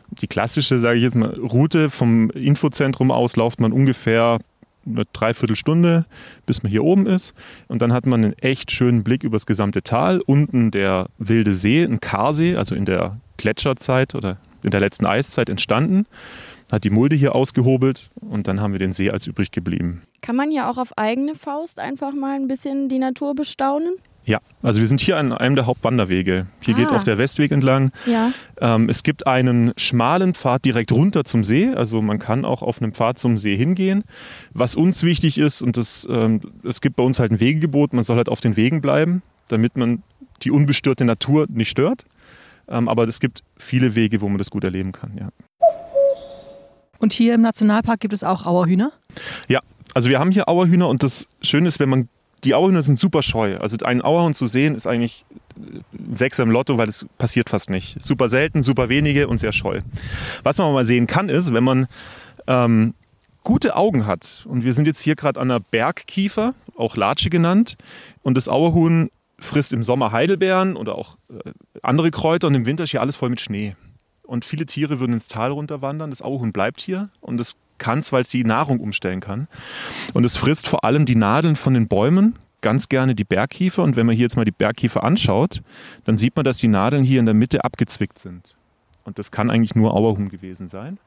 die 0.09 0.27
klassische, 0.27 0.79
sage 0.79 0.97
ich 0.97 1.03
jetzt 1.03 1.15
mal, 1.15 1.33
Route 1.35 1.89
vom 1.89 2.29
Infozentrum 2.31 3.11
aus 3.11 3.35
läuft 3.35 3.61
man 3.61 3.71
ungefähr 3.71 4.39
eine 4.87 5.05
Dreiviertelstunde, 5.13 6.05
bis 6.45 6.63
man 6.63 6.71
hier 6.71 6.83
oben 6.83 7.05
ist. 7.05 7.33
Und 7.67 7.81
dann 7.81 7.93
hat 7.93 8.05
man 8.05 8.23
einen 8.23 8.33
echt 8.33 8.71
schönen 8.71 9.03
Blick 9.03 9.23
über 9.23 9.35
das 9.35 9.45
gesamte 9.45 9.83
Tal. 9.83 10.21
Unten 10.21 10.71
der 10.71 11.07
wilde 11.17 11.53
See, 11.53 11.83
ein 11.83 11.99
Karsee, 11.99 12.55
also 12.55 12.75
in 12.75 12.85
der 12.85 13.17
Gletscherzeit 13.37 14.15
oder 14.15 14.37
in 14.63 14.71
der 14.71 14.79
letzten 14.79 15.05
Eiszeit 15.05 15.49
entstanden. 15.49 16.05
Hat 16.71 16.83
die 16.83 16.89
Mulde 16.89 17.15
hier 17.15 17.33
ausgehobelt 17.33 18.09
und 18.15 18.47
dann 18.47 18.59
haben 18.59 18.73
wir 18.73 18.79
den 18.79 18.91
See 18.91 19.09
als 19.09 19.25
übrig 19.25 19.51
geblieben. 19.51 20.03
Kann 20.21 20.35
man 20.35 20.51
ja 20.51 20.69
auch 20.69 20.77
auf 20.77 20.97
eigene 20.97 21.33
Faust 21.35 21.79
einfach 21.79 22.13
mal 22.13 22.35
ein 22.35 22.47
bisschen 22.47 22.89
die 22.89 22.99
Natur 22.99 23.35
bestaunen? 23.35 23.93
Ja, 24.27 24.41
also 24.61 24.81
wir 24.81 24.87
sind 24.87 24.99
hier 24.99 25.15
an 25.15 25.31
einem 25.31 25.55
der 25.55 25.67
Hauptwanderwege. 25.67 26.47
Hier 26.59 26.75
ah. 26.75 26.77
geht 26.77 26.89
auch 26.89 27.03
der 27.03 27.17
Westweg 27.17 27.49
entlang. 27.53 27.91
Ja. 28.05 28.33
Ähm, 28.59 28.89
es 28.89 29.03
gibt 29.03 29.25
einen 29.25 29.71
schmalen 29.77 30.33
Pfad 30.33 30.65
direkt 30.65 30.91
runter 30.91 31.23
zum 31.23 31.45
See. 31.45 31.69
Also 31.73 32.01
man 32.01 32.19
kann 32.19 32.43
auch 32.43 32.61
auf 32.61 32.81
einem 32.81 32.91
Pfad 32.91 33.17
zum 33.17 33.37
See 33.37 33.55
hingehen. 33.55 34.03
Was 34.53 34.75
uns 34.75 35.03
wichtig 35.03 35.37
ist, 35.37 35.61
und 35.61 35.77
das, 35.77 36.05
ähm, 36.11 36.41
es 36.65 36.81
gibt 36.81 36.97
bei 36.97 37.03
uns 37.03 37.19
halt 37.19 37.31
ein 37.31 37.39
Wegegebot, 37.39 37.93
man 37.93 38.03
soll 38.03 38.17
halt 38.17 38.27
auf 38.27 38.41
den 38.41 38.57
Wegen 38.57 38.81
bleiben, 38.81 39.21
damit 39.47 39.77
man 39.77 40.03
die 40.43 40.51
unbestörte 40.51 41.05
Natur 41.05 41.45
nicht 41.47 41.69
stört. 41.69 42.03
Ähm, 42.67 42.89
aber 42.89 43.07
es 43.07 43.21
gibt 43.21 43.43
viele 43.55 43.95
Wege, 43.95 44.19
wo 44.19 44.27
man 44.27 44.39
das 44.39 44.51
gut 44.51 44.65
erleben 44.65 44.91
kann. 44.91 45.11
Ja. 45.17 45.29
Und 46.99 47.13
hier 47.13 47.33
im 47.33 47.41
Nationalpark 47.41 48.01
gibt 48.01 48.13
es 48.13 48.25
auch 48.25 48.45
Auerhühner? 48.45 48.91
Ja, 49.47 49.61
also 49.93 50.09
wir 50.09 50.19
haben 50.19 50.31
hier 50.31 50.49
Auerhühner 50.49 50.89
und 50.89 51.01
das 51.01 51.27
Schöne 51.41 51.69
ist, 51.69 51.79
wenn 51.79 51.87
man 51.87 52.09
die 52.43 52.53
Auerhühner 52.53 52.83
sind 52.83 52.99
super 52.99 53.23
scheu. 53.23 53.57
Also 53.57 53.77
einen 53.85 54.01
Auerhund 54.01 54.35
zu 54.35 54.47
sehen 54.47 54.75
ist 54.75 54.87
eigentlich 54.87 55.25
ein 55.57 56.15
Sechser 56.15 56.43
im 56.43 56.51
Lotto, 56.51 56.77
weil 56.77 56.87
es 56.87 57.05
passiert 57.17 57.49
fast 57.49 57.69
nicht. 57.69 58.03
Super 58.03 58.29
selten, 58.29 58.63
super 58.63 58.89
wenige 58.89 59.27
und 59.27 59.39
sehr 59.39 59.51
scheu. 59.51 59.81
Was 60.43 60.57
man 60.57 60.73
mal 60.73 60.85
sehen 60.85 61.07
kann, 61.07 61.29
ist, 61.29 61.53
wenn 61.53 61.63
man 61.63 61.87
ähm, 62.47 62.93
gute 63.43 63.75
Augen 63.75 64.05
hat, 64.05 64.45
und 64.47 64.63
wir 64.63 64.73
sind 64.73 64.85
jetzt 64.87 65.01
hier 65.01 65.15
gerade 65.15 65.39
an 65.39 65.49
einer 65.49 65.59
Bergkiefer, 65.59 66.53
auch 66.75 66.95
Latsche 66.95 67.29
genannt, 67.29 67.75
und 68.21 68.35
das 68.35 68.47
Auerhuhn 68.47 69.09
frisst 69.39 69.73
im 69.73 69.83
Sommer 69.83 70.11
Heidelbeeren 70.11 70.75
oder 70.75 70.95
auch 70.95 71.17
äh, 71.29 71.51
andere 71.81 72.11
Kräuter 72.11 72.47
und 72.47 72.55
im 72.55 72.65
Winter 72.65 72.83
ist 72.83 72.91
hier 72.91 73.01
alles 73.01 73.15
voll 73.15 73.29
mit 73.29 73.41
Schnee. 73.41 73.75
Und 74.23 74.43
viele 74.43 74.65
Tiere 74.65 74.99
würden 74.99 75.13
ins 75.13 75.27
Tal 75.27 75.51
runterwandern. 75.51 76.09
Das 76.09 76.21
Auerhuhn 76.21 76.51
bleibt 76.51 76.81
hier 76.81 77.09
und 77.21 77.39
es 77.39 77.55
kann 77.77 77.99
es, 77.99 78.11
weil 78.11 78.21
es 78.21 78.29
die 78.29 78.43
Nahrung 78.43 78.79
umstellen 78.79 79.19
kann. 79.19 79.47
Und 80.13 80.23
es 80.23 80.37
frisst 80.37 80.67
vor 80.67 80.83
allem 80.83 81.05
die 81.05 81.15
Nadeln 81.15 81.55
von 81.55 81.73
den 81.73 81.87
Bäumen, 81.87 82.35
ganz 82.61 82.89
gerne 82.89 83.15
die 83.15 83.23
Bergkiefer. 83.23 83.83
Und 83.83 83.95
wenn 83.95 84.05
man 84.05 84.15
hier 84.15 84.23
jetzt 84.23 84.35
mal 84.35 84.45
die 84.45 84.51
Bergkiefer 84.51 85.03
anschaut, 85.03 85.61
dann 86.05 86.17
sieht 86.17 86.35
man, 86.35 86.45
dass 86.45 86.57
die 86.57 86.67
Nadeln 86.67 87.03
hier 87.03 87.19
in 87.19 87.25
der 87.25 87.35
Mitte 87.35 87.63
abgezwickt 87.63 88.19
sind. 88.19 88.55
Und 89.03 89.19
das 89.19 89.31
kann 89.31 89.49
eigentlich 89.49 89.75
nur 89.75 89.93
Auerhuhn 89.93 90.29
gewesen 90.29 90.67
sein. 90.67 90.99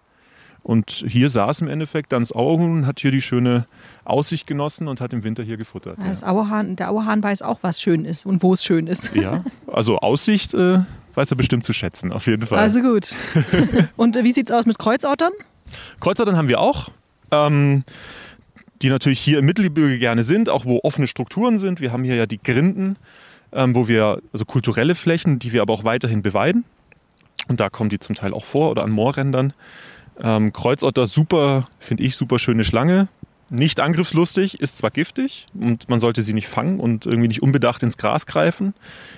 Und 0.63 1.05
hier 1.09 1.31
saß 1.31 1.63
im 1.63 1.69
Endeffekt 1.69 2.13
dann 2.13 2.23
das 2.23 2.33
Auerhuhn, 2.33 2.87
hat 2.87 3.01
hier 3.01 3.11
die 3.11 3.21
schöne 3.21 3.67
Aussicht 4.05 4.47
genossen 4.47 4.89
und 4.89 5.01
hat 5.01 5.13
im 5.13 5.25
Winter 5.25 5.43
hier 5.43 5.57
gefuttert. 5.57 5.99
Das 5.99 6.23
Auerhahn, 6.23 6.77
der 6.77 6.91
Auerhahn 6.91 7.23
weiß 7.23 7.43
auch, 7.43 7.59
was 7.63 7.81
schön 7.81 8.05
ist 8.05 8.27
und 8.27 8.43
wo 8.43 8.53
es 8.53 8.63
schön 8.63 8.87
ist. 8.87 9.15
Ja, 9.15 9.45
also 9.67 9.99
Aussicht 9.99 10.53
äh, 10.55 10.81
weiß 11.15 11.31
er 11.31 11.37
bestimmt 11.37 11.65
zu 11.65 11.73
schätzen, 11.73 12.13
auf 12.13 12.27
jeden 12.27 12.47
Fall. 12.47 12.59
Also 12.59 12.83
gut. 12.83 13.15
und 13.97 14.17
äh, 14.17 14.25
wie 14.25 14.33
sieht 14.33 14.51
es 14.51 14.55
aus 14.55 14.67
mit 14.67 14.79
Kreuzottern? 14.79 15.33
Kreuzottern 16.01 16.37
haben 16.37 16.49
wir 16.49 16.61
auch. 16.61 16.91
Ähm, 17.31 17.85
die 18.83 18.89
natürlich 18.89 19.21
hier 19.21 19.39
im 19.39 19.47
Mittelgebirge 19.47 19.99
gerne 19.99 20.23
sind, 20.23 20.49
auch 20.49 20.65
wo 20.65 20.81
offene 20.83 21.07
Strukturen 21.07 21.59
sind. 21.59 21.81
Wir 21.81 21.93
haben 21.93 22.05
hier 22.05 22.15
ja 22.15 22.27
die 22.27 22.43
Grinden, 22.43 22.97
ähm, 23.53 23.75
wo 23.75 23.89
wir, 23.89 24.21
also 24.33 24.45
kulturelle 24.45 24.95
Flächen, 24.95 25.39
die 25.39 25.53
wir 25.53 25.63
aber 25.63 25.75
auch 25.75 25.85
weiterhin 25.85 26.23
beweiden. 26.23 26.65
Und 27.49 27.61
da 27.61 27.69
kommen 27.69 27.91
die 27.91 27.99
zum 27.99 28.15
Teil 28.15 28.33
auch 28.33 28.45
vor 28.45 28.71
oder 28.71 28.85
an 28.85 28.91
Moorrändern. 28.91 29.53
Ähm, 30.23 30.53
Kreuzotter, 30.53 31.07
super, 31.07 31.67
finde 31.79 32.05
ich, 32.05 32.17
super 32.17 32.39
schöne 32.39 32.65
Schlange. 32.65 33.09
Nicht 33.51 33.81
angriffslustig, 33.81 34.61
ist 34.61 34.79
zwar 34.79 34.91
giftig 34.91 35.49
und 35.59 35.89
man 35.89 35.99
sollte 35.99 36.23
sie 36.23 36.35
nicht 36.35 36.47
fangen 36.47 36.79
und 36.79 37.05
irgendwie 37.05 37.27
nicht 37.27 37.43
unbedacht 37.43 37.83
ins 37.83 37.97
Gras 37.97 38.27
greifen. 38.27 38.75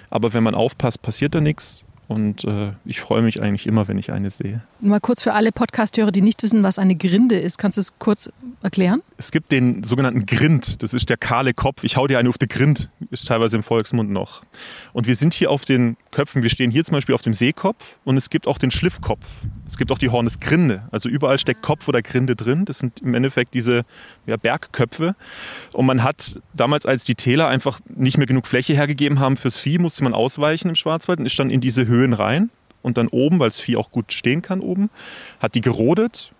Aber 0.08 0.32
wenn 0.32 0.42
man 0.42 0.54
aufpasst, 0.54 1.02
passiert 1.02 1.34
da 1.34 1.40
nichts. 1.40 1.84
Und 2.08 2.44
äh, 2.44 2.72
ich 2.84 3.00
freue 3.00 3.22
mich 3.22 3.40
eigentlich 3.40 3.66
immer, 3.66 3.88
wenn 3.88 3.96
ich 3.96 4.12
eine 4.12 4.28
sehe. 4.30 4.62
Mal 4.80 5.00
kurz 5.00 5.22
für 5.22 5.32
alle 5.32 5.52
Podcast-Hörer, 5.52 6.10
die 6.10 6.20
nicht 6.20 6.42
wissen, 6.42 6.62
was 6.62 6.78
eine 6.78 6.94
Grinde 6.94 7.38
ist. 7.38 7.58
Kannst 7.58 7.78
du 7.78 7.80
es 7.80 7.98
kurz 7.98 8.30
erklären? 8.62 9.00
Es 9.16 9.30
gibt 9.30 9.52
den 9.52 9.82
sogenannten 9.84 10.26
Grind. 10.26 10.82
Das 10.82 10.94
ist 10.94 11.08
der 11.08 11.16
kahle 11.16 11.54
Kopf. 11.54 11.84
Ich 11.84 11.96
hau 11.96 12.06
dir 12.06 12.18
eine 12.18 12.28
auf 12.28 12.38
den 12.38 12.48
Grind, 12.48 12.90
ist 13.10 13.28
teilweise 13.28 13.56
im 13.56 13.62
Volksmund 13.62 14.10
noch. 14.10 14.42
Und 14.92 15.06
wir 15.06 15.14
sind 15.14 15.32
hier 15.32 15.50
auf 15.50 15.64
den 15.64 15.96
Köpfen. 16.10 16.42
Wir 16.42 16.50
stehen 16.50 16.70
hier 16.70 16.84
zum 16.84 16.94
Beispiel 16.94 17.14
auf 17.14 17.22
dem 17.22 17.34
Seekopf 17.34 17.96
und 18.04 18.16
es 18.16 18.30
gibt 18.30 18.46
auch 18.46 18.58
den 18.58 18.70
Schliffkopf. 18.70 19.26
Es 19.66 19.78
gibt 19.78 19.90
auch 19.92 19.98
die 19.98 20.10
Hornesgrinde. 20.10 20.82
Also 20.90 21.08
überall 21.08 21.38
steckt 21.38 21.62
Kopf 21.62 21.88
oder 21.88 22.02
Grinde 22.02 22.36
drin. 22.36 22.64
Das 22.64 22.78
sind 22.78 23.00
im 23.00 23.14
Endeffekt 23.14 23.54
diese 23.54 23.84
ja, 24.26 24.36
Bergköpfe. 24.36 25.14
Und 25.72 25.86
man 25.86 26.02
hat 26.02 26.40
damals, 26.52 26.84
als 26.84 27.04
die 27.04 27.14
Täler 27.14 27.48
einfach 27.48 27.80
nicht 27.88 28.18
mehr 28.18 28.26
genug 28.26 28.46
Fläche 28.46 28.74
hergegeben 28.74 29.18
haben 29.18 29.36
fürs 29.36 29.56
Vieh, 29.56 29.78
musste 29.78 30.04
man 30.04 30.14
ausweichen 30.14 30.68
im 30.68 30.74
Schwarzwald 30.74 31.20
und 31.20 31.26
ist 31.26 31.38
dann 31.38 31.50
in 31.50 31.60
diese 31.60 31.86
Höhen 31.92 32.12
rein. 32.12 32.50
Und 32.82 32.98
dann 32.98 33.06
oben, 33.06 33.38
weil 33.38 33.48
das 33.48 33.60
Vieh 33.60 33.76
auch 33.76 33.92
gut 33.92 34.12
stehen 34.12 34.42
kann 34.42 34.58
oben, 34.58 34.90
hat 35.38 35.54
die 35.54 35.60
gerodet, 35.60 36.32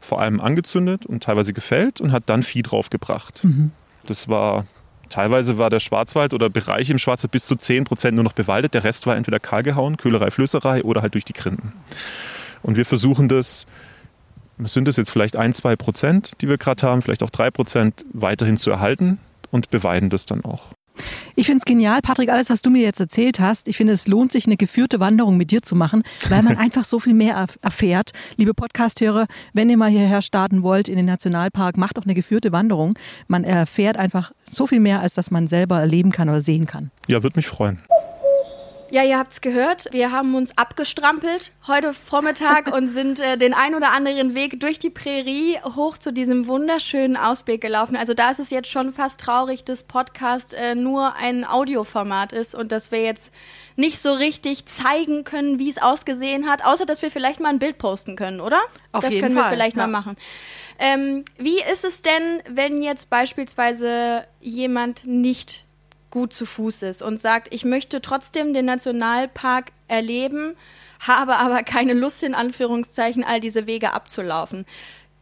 vor 0.00 0.18
allem 0.18 0.40
angezündet 0.40 1.04
und 1.04 1.22
teilweise 1.22 1.52
gefällt 1.52 2.00
und 2.00 2.10
hat 2.10 2.22
dann 2.26 2.42
Vieh 2.42 2.62
draufgebracht. 2.62 3.44
Mhm. 3.44 3.70
Das 4.06 4.28
war 4.28 4.64
Teilweise 5.10 5.58
war 5.58 5.70
der 5.70 5.80
Schwarzwald 5.80 6.32
oder 6.32 6.48
Bereich 6.48 6.88
im 6.88 6.98
Schwarzwald 6.98 7.32
bis 7.32 7.44
zu 7.46 7.56
10 7.56 7.82
Prozent 7.84 8.14
nur 8.14 8.22
noch 8.22 8.32
bewaldet. 8.32 8.74
Der 8.74 8.84
Rest 8.84 9.06
war 9.06 9.16
entweder 9.16 9.40
kahl 9.40 9.64
gehauen, 9.64 9.96
Köhlerei, 9.96 10.30
Flößerei 10.30 10.84
oder 10.84 11.02
halt 11.02 11.14
durch 11.14 11.24
die 11.24 11.32
Grinden. 11.32 11.72
Und 12.62 12.76
wir 12.76 12.86
versuchen 12.86 13.28
das, 13.28 13.66
sind 14.58 14.86
es 14.86 14.96
jetzt 14.96 15.10
vielleicht 15.10 15.36
ein, 15.36 15.52
zwei 15.52 15.74
Prozent, 15.74 16.32
die 16.40 16.48
wir 16.48 16.58
gerade 16.58 16.86
haben, 16.86 17.02
vielleicht 17.02 17.24
auch 17.24 17.30
drei 17.30 17.50
Prozent 17.50 18.04
weiterhin 18.12 18.56
zu 18.56 18.70
erhalten 18.70 19.18
und 19.50 19.70
beweiden 19.70 20.10
das 20.10 20.26
dann 20.26 20.44
auch. 20.44 20.68
Ich 21.36 21.46
finde 21.46 21.58
es 21.58 21.64
genial, 21.64 22.00
Patrick, 22.02 22.30
alles, 22.30 22.50
was 22.50 22.62
du 22.62 22.70
mir 22.70 22.82
jetzt 22.82 23.00
erzählt 23.00 23.40
hast. 23.40 23.68
Ich 23.68 23.76
finde, 23.76 23.92
es 23.92 24.08
lohnt 24.08 24.32
sich, 24.32 24.46
eine 24.46 24.56
geführte 24.56 25.00
Wanderung 25.00 25.36
mit 25.36 25.50
dir 25.50 25.62
zu 25.62 25.74
machen, 25.74 26.02
weil 26.28 26.42
man 26.42 26.56
einfach 26.58 26.84
so 26.84 26.98
viel 26.98 27.14
mehr 27.14 27.46
erfährt. 27.62 28.12
Liebe 28.36 28.54
Podcasthörer, 28.54 29.26
wenn 29.52 29.70
ihr 29.70 29.76
mal 29.76 29.90
hierher 29.90 30.22
starten 30.22 30.62
wollt 30.62 30.88
in 30.88 30.96
den 30.96 31.06
Nationalpark, 31.06 31.76
macht 31.76 31.98
doch 31.98 32.04
eine 32.04 32.14
geführte 32.14 32.52
Wanderung. 32.52 32.94
Man 33.28 33.44
erfährt 33.44 33.96
einfach 33.96 34.32
so 34.50 34.66
viel 34.66 34.80
mehr, 34.80 35.00
als 35.00 35.14
dass 35.14 35.30
man 35.30 35.46
selber 35.46 35.80
erleben 35.80 36.10
kann 36.12 36.28
oder 36.28 36.40
sehen 36.40 36.66
kann. 36.66 36.90
Ja, 37.06 37.22
würde 37.22 37.38
mich 37.38 37.46
freuen. 37.46 37.78
Ja, 38.92 39.04
ihr 39.04 39.18
habt 39.18 39.34
es 39.34 39.40
gehört. 39.40 39.86
Wir 39.92 40.10
haben 40.10 40.34
uns 40.34 40.58
abgestrampelt 40.58 41.52
heute 41.68 41.94
Vormittag 41.94 42.66
und 42.74 42.88
sind 42.88 43.20
äh, 43.20 43.38
den 43.38 43.54
ein 43.54 43.76
oder 43.76 43.92
anderen 43.92 44.34
Weg 44.34 44.58
durch 44.58 44.80
die 44.80 44.90
Prärie 44.90 45.58
hoch 45.76 45.96
zu 45.96 46.12
diesem 46.12 46.48
wunderschönen 46.48 47.16
Ausblick 47.16 47.60
gelaufen. 47.60 47.94
Also 47.94 48.14
da 48.14 48.32
ist 48.32 48.40
es 48.40 48.50
jetzt 48.50 48.68
schon 48.68 48.92
fast 48.92 49.20
traurig, 49.20 49.62
dass 49.62 49.84
Podcast 49.84 50.54
äh, 50.54 50.74
nur 50.74 51.14
ein 51.14 51.44
Audioformat 51.44 52.32
ist 52.32 52.56
und 52.56 52.72
dass 52.72 52.90
wir 52.90 53.00
jetzt 53.00 53.32
nicht 53.76 54.00
so 54.00 54.12
richtig 54.12 54.66
zeigen 54.66 55.22
können, 55.22 55.60
wie 55.60 55.70
es 55.70 55.80
ausgesehen 55.80 56.48
hat, 56.48 56.64
außer 56.64 56.84
dass 56.84 57.00
wir 57.00 57.12
vielleicht 57.12 57.38
mal 57.38 57.50
ein 57.50 57.60
Bild 57.60 57.78
posten 57.78 58.16
können, 58.16 58.40
oder? 58.40 58.60
Auf 58.90 59.04
das 59.04 59.14
jeden 59.14 59.22
können 59.22 59.36
Fall, 59.36 59.52
wir 59.52 59.56
vielleicht 59.56 59.76
ja. 59.76 59.86
mal 59.86 60.00
machen. 60.00 60.16
Ähm, 60.80 61.24
wie 61.38 61.62
ist 61.62 61.84
es 61.84 62.02
denn, 62.02 62.42
wenn 62.48 62.82
jetzt 62.82 63.08
beispielsweise 63.08 64.24
jemand 64.40 65.06
nicht 65.06 65.64
gut 66.10 66.32
zu 66.32 66.46
Fuß 66.46 66.82
ist 66.82 67.02
und 67.02 67.20
sagt, 67.20 67.52
ich 67.54 67.64
möchte 67.64 68.00
trotzdem 68.00 68.52
den 68.52 68.66
Nationalpark 68.66 69.72
erleben, 69.88 70.56
habe 71.00 71.36
aber 71.36 71.62
keine 71.62 71.94
Lust, 71.94 72.22
in 72.22 72.34
Anführungszeichen, 72.34 73.24
all 73.24 73.40
diese 73.40 73.66
Wege 73.66 73.92
abzulaufen. 73.92 74.66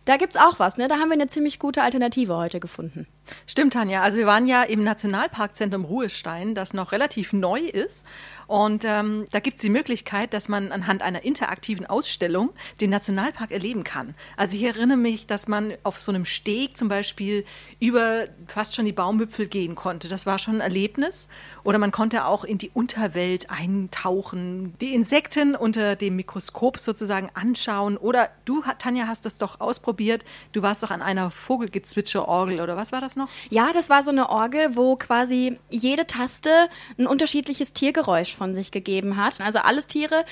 Da 0.05 0.17
gibt's 0.17 0.37
auch 0.37 0.59
was, 0.59 0.77
ne? 0.77 0.89
Da 0.89 0.97
haben 0.97 1.09
wir 1.09 1.15
eine 1.15 1.29
ziemlich 1.29 1.59
gute 1.59 1.83
Alternative 1.83 2.35
heute 2.37 2.61
gefunden. 2.61 3.07
Stimmt, 3.47 3.73
Tanja. 3.73 4.03
Also 4.03 4.19
wir 4.19 4.27
waren 4.27 4.47
ja 4.47 4.63
im 4.63 4.83
Nationalparkzentrum 4.85 5.85
Ruhestein, 5.85 6.55
das 6.55 6.75
noch 6.75 6.93
relativ 6.93 7.33
neu 7.33 7.61
ist. 7.61 8.05
Und 8.49 8.87
ähm, 8.87 9.27
da 9.31 9.41
gibt 9.41 9.57
es 9.57 9.61
die 9.61 9.69
Möglichkeit, 9.69 10.33
dass 10.33 10.49
man 10.49 10.73
anhand 10.73 11.03
einer 11.03 11.23
interaktiven 11.23 11.85
Ausstellung 11.85 12.51
den 12.81 12.89
Nationalpark 12.89 13.51
erleben 13.51 13.85
kann. 13.85 14.15
Also 14.39 14.57
ich 14.57 14.63
erinnere 14.63 14.97
mich, 14.97 15.27
dass 15.27 15.49
man 15.49 15.75
auf 15.83 15.99
so 16.01 16.11
einem 16.11 16.25
Steg 16.25 16.79
zum 16.79 16.89
Beispiel 16.89 17.45
über 17.79 18.25
fast 18.47 18.75
schon 18.75 18.87
die 18.87 18.93
Baumwipfel 18.93 19.47
gehen 19.47 19.75
konnte. 19.75 20.09
Das 20.09 20.25
war 20.25 20.39
schon 20.39 20.57
ein 20.57 20.61
Erlebnis. 20.63 21.29
Oder 21.63 21.77
man 21.77 21.91
konnte 21.91 22.25
auch 22.25 22.43
in 22.43 22.57
die 22.57 22.71
Unterwelt 22.73 23.51
eintauchen, 23.51 24.73
die 24.81 24.95
Insekten 24.95 25.55
unter 25.55 25.95
dem 25.95 26.17
Mikroskop 26.17 26.79
sozusagen 26.79 27.29
anschauen. 27.35 27.99
Oder 27.99 28.31
du, 28.47 28.63
Tanja, 28.79 29.09
hast 29.09 29.27
das 29.27 29.37
doch 29.37 29.61
ausprobiert. 29.61 30.25
Du 30.53 30.63
warst 30.63 30.83
doch 30.83 30.91
an 30.91 31.03
einer 31.03 31.31
Vogelgezwitscherorgel 31.31 32.63
oder 32.63 32.79
was 32.79 32.93
war 32.93 33.03
das 33.03 33.15
noch? 33.19 33.29
Ja, 33.51 33.73
das 33.75 33.91
war 33.91 34.03
so 34.03 34.11
eine 34.11 34.31
Orgel, 34.31 34.77
wo 34.77 34.97
quasi 34.97 35.59
jede 35.69 36.07
Taste 36.07 36.69
ein 36.99 37.07
unterschiedliches 37.07 37.75
Tiergeräusch 37.75 38.35
von 38.35 38.55
sich 38.55 38.71
gegeben 38.71 39.17
hat. 39.17 39.41
Also 39.41 39.59
alles 39.59 39.87
Tiere, 39.87 40.25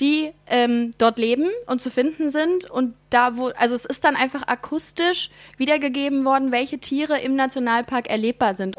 die 0.00 0.32
ähm, 0.46 0.94
dort 0.96 1.18
leben 1.18 1.50
und 1.66 1.82
zu 1.82 1.90
finden 1.90 2.30
sind. 2.30 2.70
Und 2.70 2.94
da, 3.10 3.36
wo, 3.36 3.48
also 3.48 3.74
es 3.74 3.84
ist 3.84 4.04
dann 4.04 4.16
einfach 4.16 4.46
akustisch 4.46 5.30
wiedergegeben 5.58 6.24
worden, 6.24 6.52
welche 6.52 6.78
Tiere 6.78 7.18
im 7.18 7.36
Nationalpark 7.36 8.08
erlebbar 8.08 8.54
sind. 8.54 8.76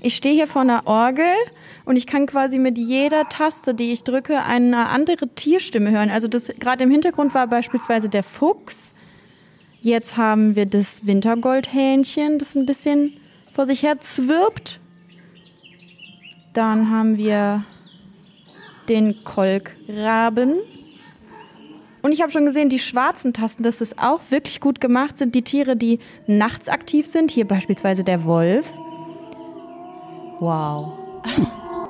Ich 0.00 0.14
stehe 0.14 0.34
hier 0.34 0.46
vor 0.46 0.62
einer 0.62 0.86
Orgel 0.86 1.32
und 1.86 1.96
ich 1.96 2.06
kann 2.06 2.26
quasi 2.26 2.58
mit 2.58 2.76
jeder 2.76 3.28
Taste, 3.28 3.74
die 3.74 3.92
ich 3.92 4.04
drücke, 4.04 4.42
eine 4.42 4.88
andere 4.88 5.26
Tierstimme 5.28 5.90
hören. 5.90 6.10
Also 6.10 6.28
das 6.28 6.48
gerade 6.60 6.84
im 6.84 6.90
Hintergrund 6.90 7.34
war 7.34 7.46
beispielsweise 7.46 8.10
der 8.10 8.22
Fuchs. 8.22 8.92
Jetzt 9.86 10.16
haben 10.16 10.56
wir 10.56 10.66
das 10.66 11.06
Wintergoldhähnchen, 11.06 12.40
das 12.40 12.56
ein 12.56 12.66
bisschen 12.66 13.12
vor 13.54 13.66
sich 13.66 13.84
her 13.84 14.00
zwirbt. 14.00 14.80
Dann 16.54 16.90
haben 16.90 17.16
wir 17.16 17.64
den 18.88 19.22
Kolkraben. 19.22 20.54
Und 22.02 22.10
ich 22.10 22.20
habe 22.20 22.32
schon 22.32 22.46
gesehen, 22.46 22.68
die 22.68 22.80
schwarzen 22.80 23.32
Tasten, 23.32 23.62
das 23.62 23.80
ist 23.80 23.96
auch 23.96 24.22
wirklich 24.30 24.60
gut 24.60 24.80
gemacht, 24.80 25.18
sind 25.18 25.36
die 25.36 25.42
Tiere, 25.42 25.76
die 25.76 26.00
nachts 26.26 26.68
aktiv 26.68 27.06
sind. 27.06 27.30
Hier 27.30 27.46
beispielsweise 27.46 28.02
der 28.02 28.24
Wolf. 28.24 28.68
Wow. 30.40 31.05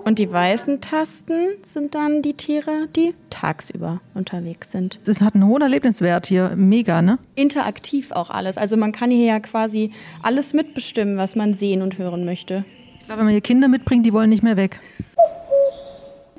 Und 0.06 0.20
die 0.20 0.30
weißen 0.30 0.80
Tasten 0.80 1.56
sind 1.64 1.96
dann 1.96 2.22
die 2.22 2.34
Tiere, 2.34 2.86
die 2.94 3.12
tagsüber 3.28 4.00
unterwegs 4.14 4.70
sind. 4.70 5.00
Das 5.04 5.20
hat 5.20 5.34
einen 5.34 5.44
hohen 5.48 5.62
Erlebniswert 5.62 6.28
hier. 6.28 6.52
Mega, 6.54 7.02
ne? 7.02 7.18
Interaktiv 7.34 8.12
auch 8.12 8.30
alles. 8.30 8.56
Also 8.56 8.76
man 8.76 8.92
kann 8.92 9.10
hier 9.10 9.26
ja 9.26 9.40
quasi 9.40 9.90
alles 10.22 10.54
mitbestimmen, 10.54 11.16
was 11.16 11.34
man 11.34 11.54
sehen 11.54 11.82
und 11.82 11.98
hören 11.98 12.24
möchte. 12.24 12.64
Ich 13.00 13.06
glaube, 13.06 13.18
wenn 13.18 13.24
man 13.24 13.32
hier 13.32 13.40
Kinder 13.40 13.66
mitbringt, 13.66 14.06
die 14.06 14.12
wollen 14.12 14.30
nicht 14.30 14.44
mehr 14.44 14.56
weg. 14.56 14.78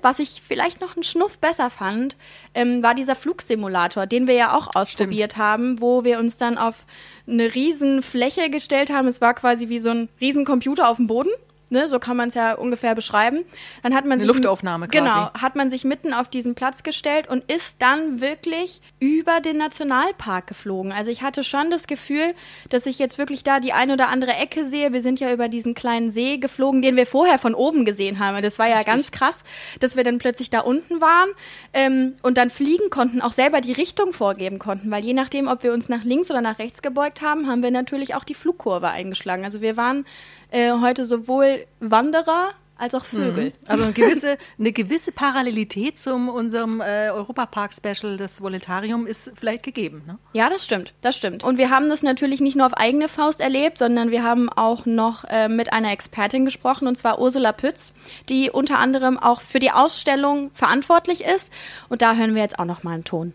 Was 0.01 0.19
ich 0.19 0.41
vielleicht 0.47 0.79
noch 0.79 0.95
einen 0.95 1.03
Schnuff 1.03 1.38
besser 1.38 1.69
fand, 1.69 2.15
ähm, 2.53 2.81
war 2.83 2.95
dieser 2.95 3.15
Flugsimulator, 3.15 4.05
den 4.05 4.27
wir 4.27 4.36
ja 4.36 4.55
auch 4.55 4.75
ausprobiert 4.75 5.36
haben, 5.36 5.81
wo 5.81 6.05
wir 6.05 6.19
uns 6.19 6.38
dann 6.38 6.57
auf 6.57 6.86
eine 7.27 7.53
riesen 7.53 8.01
Fläche 8.01 8.50
gestellt 8.50 8.93
haben. 8.93 9.09
Es 9.09 9.19
war 9.19 9.33
quasi 9.33 9.67
wie 9.67 9.79
so 9.79 9.89
ein 9.89 10.07
riesen 10.21 10.45
Computer 10.45 10.88
auf 10.88 10.95
dem 10.95 11.07
Boden. 11.07 11.31
Ne, 11.69 11.89
so 11.89 12.00
kann 12.00 12.15
man 12.15 12.29
es 12.29 12.33
ja 12.33 12.53
ungefähr 12.53 12.95
beschreiben. 12.95 13.43
Dann 13.83 13.93
hat 13.93 14.05
man 14.05 14.13
Eine 14.13 14.21
sich 14.21 14.27
Luftaufnahme 14.29 14.88
quasi. 14.88 15.03
Genau, 15.03 15.33
hat 15.33 15.57
man 15.57 15.69
sich 15.69 15.83
mitten 15.83 16.13
auf 16.13 16.29
diesen 16.29 16.55
Platz 16.55 16.81
gestellt 16.81 17.27
und 17.27 17.51
ist 17.51 17.81
dann 17.81 18.21
wirklich 18.21 18.81
über 19.00 19.41
den 19.41 19.57
Nationalpark 19.57 20.47
geflogen. 20.47 20.93
Also 20.93 21.12
ich 21.12 21.24
hatte 21.24 21.43
schon 21.43 21.69
das 21.69 21.88
Gefühl, 21.88 22.36
dass 22.69 22.86
ich 22.86 23.00
jetzt 23.00 23.17
wirklich 23.17 23.43
da 23.43 23.59
die 23.59 23.74
eine 23.74 23.93
oder 23.93 24.07
andere 24.07 24.31
Ecke 24.31 24.65
sehe. 24.65 24.93
Wir 24.93 25.01
sind 25.01 25.19
ja 25.19 25.33
über 25.33 25.50
diesen 25.50 25.74
kleinen 25.74 26.09
See 26.09 26.38
geflogen, 26.38 26.81
den 26.81 26.95
wir 26.95 27.05
vorher 27.05 27.38
von 27.38 27.53
oben 27.53 27.83
gesehen 27.83 28.19
haben. 28.19 28.41
Das 28.41 28.59
war 28.59 28.67
ja 28.67 28.77
Richtig. 28.77 28.93
ganz 28.93 29.12
krass, 29.12 29.43
dass 29.81 29.97
wir 29.97 30.05
dann 30.05 30.19
plötzlich 30.19 30.50
da 30.50 30.62
unten 30.62 31.01
waren 31.01 31.29
ähm, 31.74 32.13
und 32.21 32.38
dann 32.38 32.50
fliegen 32.50 32.89
konnten, 32.89 33.21
auch 33.21 33.33
selber 33.33 33.59
die 33.59 33.74
Richtung 33.74 34.13
vorgeben 34.13 34.57
konnten, 34.57 34.89
weil 34.89 35.03
je 35.03 35.13
nachdem, 35.13 35.50
ob 35.50 35.63
wir 35.63 35.74
uns 35.74 35.89
nach 35.89 36.05
links 36.05 36.31
oder 36.31 36.39
nach 36.39 36.59
rechts 36.59 36.81
gebeugt 36.81 37.21
haben, 37.21 37.47
haben 37.47 37.62
wir 37.62 37.71
natürlich 37.71 38.15
auch 38.15 38.24
die 38.24 38.36
Flugkurve 38.36 38.88
eingeschlagen. 38.88 39.43
Also 39.43 39.59
wir 39.59 39.75
waren 39.75 40.05
äh, 40.51 40.71
heute 40.71 41.05
sowohl 41.05 41.65
Wanderer 41.79 42.53
als 42.77 42.93
auch 42.93 43.05
Vögel. 43.05 43.53
Also 43.65 43.83
eine 43.83 43.93
gewisse, 43.93 44.37
eine 44.59 44.71
gewisse 44.71 45.11
Parallelität 45.11 45.97
zum 45.97 46.29
unserem 46.29 46.81
äh, 46.81 47.09
Europapark-Special, 47.09 48.17
das 48.17 48.41
Voletarium, 48.41 49.07
ist 49.07 49.31
vielleicht 49.35 49.63
gegeben. 49.63 50.03
Ne? 50.05 50.17
Ja, 50.33 50.49
das 50.49 50.63
stimmt, 50.63 50.93
das 51.01 51.17
stimmt. 51.17 51.43
Und 51.43 51.57
wir 51.57 51.69
haben 51.69 51.89
das 51.89 52.03
natürlich 52.03 52.39
nicht 52.39 52.55
nur 52.55 52.65
auf 52.65 52.75
eigene 52.75 53.09
Faust 53.09 53.41
erlebt, 53.41 53.77
sondern 53.77 54.11
wir 54.11 54.23
haben 54.23 54.49
auch 54.49 54.85
noch 54.85 55.23
äh, 55.25 55.49
mit 55.49 55.73
einer 55.73 55.91
Expertin 55.91 56.45
gesprochen, 56.45 56.87
und 56.87 56.97
zwar 56.97 57.19
Ursula 57.19 57.51
Pütz, 57.51 57.93
die 58.29 58.51
unter 58.51 58.77
anderem 58.77 59.17
auch 59.17 59.41
für 59.41 59.59
die 59.59 59.71
Ausstellung 59.71 60.51
verantwortlich 60.53 61.23
ist. 61.25 61.51
Und 61.89 62.01
da 62.01 62.15
hören 62.15 62.35
wir 62.35 62.41
jetzt 62.41 62.59
auch 62.59 62.65
noch 62.65 62.83
mal 62.83 62.93
einen 62.93 63.03
Ton. 63.03 63.33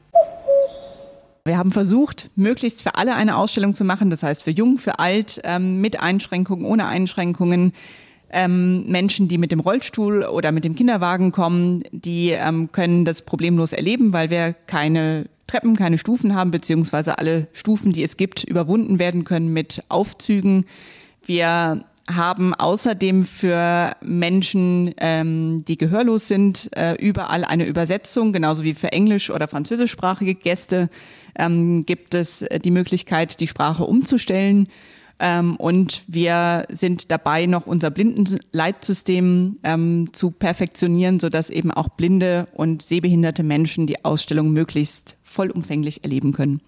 Wir 1.44 1.58
haben 1.58 1.72
versucht, 1.72 2.30
möglichst 2.36 2.84
für 2.84 2.94
alle 2.94 3.16
eine 3.16 3.36
Ausstellung 3.36 3.74
zu 3.74 3.82
machen, 3.82 4.10
das 4.10 4.22
heißt 4.22 4.44
für 4.44 4.52
jung, 4.52 4.78
für 4.78 5.00
alt, 5.00 5.40
ähm, 5.42 5.80
mit 5.80 6.00
Einschränkungen, 6.00 6.64
ohne 6.64 6.86
Einschränkungen. 6.86 7.72
Ähm, 8.30 8.86
Menschen, 8.86 9.26
die 9.26 9.38
mit 9.38 9.50
dem 9.50 9.58
Rollstuhl 9.58 10.22
oder 10.22 10.52
mit 10.52 10.64
dem 10.64 10.76
Kinderwagen 10.76 11.32
kommen, 11.32 11.82
die 11.90 12.30
ähm, 12.30 12.70
können 12.70 13.04
das 13.04 13.22
problemlos 13.22 13.72
erleben, 13.72 14.12
weil 14.12 14.30
wir 14.30 14.54
keine 14.68 15.26
Treppen, 15.48 15.74
keine 15.74 15.98
Stufen 15.98 16.34
haben, 16.36 16.52
beziehungsweise 16.52 17.18
alle 17.18 17.48
Stufen, 17.52 17.92
die 17.92 18.04
es 18.04 18.16
gibt, 18.16 18.44
überwunden 18.44 19.00
werden 19.00 19.24
können 19.24 19.52
mit 19.52 19.82
Aufzügen. 19.88 20.64
Wir 21.26 21.84
haben 22.08 22.54
außerdem 22.54 23.24
für 23.24 23.92
Menschen, 24.00 24.94
ähm, 24.98 25.64
die 25.66 25.78
gehörlos 25.78 26.28
sind, 26.28 26.68
äh, 26.76 26.94
überall 26.94 27.44
eine 27.44 27.66
Übersetzung, 27.66 28.32
genauso 28.32 28.62
wie 28.62 28.74
für 28.74 28.92
englisch- 28.92 29.30
oder 29.30 29.48
französischsprachige 29.48 30.34
Gäste 30.34 30.90
ähm, 31.38 31.86
gibt 31.86 32.14
es 32.14 32.44
die 32.64 32.70
Möglichkeit, 32.70 33.40
die 33.40 33.46
Sprache 33.46 33.84
umzustellen. 33.84 34.68
Ähm, 35.18 35.56
und 35.56 36.02
wir 36.08 36.66
sind 36.68 37.10
dabei, 37.12 37.46
noch 37.46 37.66
unser 37.66 37.90
Blindenleitsystem 37.90 39.58
ähm, 39.62 40.08
zu 40.12 40.32
perfektionieren, 40.32 41.20
sodass 41.20 41.48
eben 41.48 41.70
auch 41.70 41.90
blinde 41.90 42.48
und 42.52 42.82
sehbehinderte 42.82 43.44
Menschen 43.44 43.86
die 43.86 44.04
Ausstellung 44.04 44.52
möglichst 44.52 45.16
vollumfänglich 45.22 46.02
erleben 46.02 46.32
können. 46.32 46.60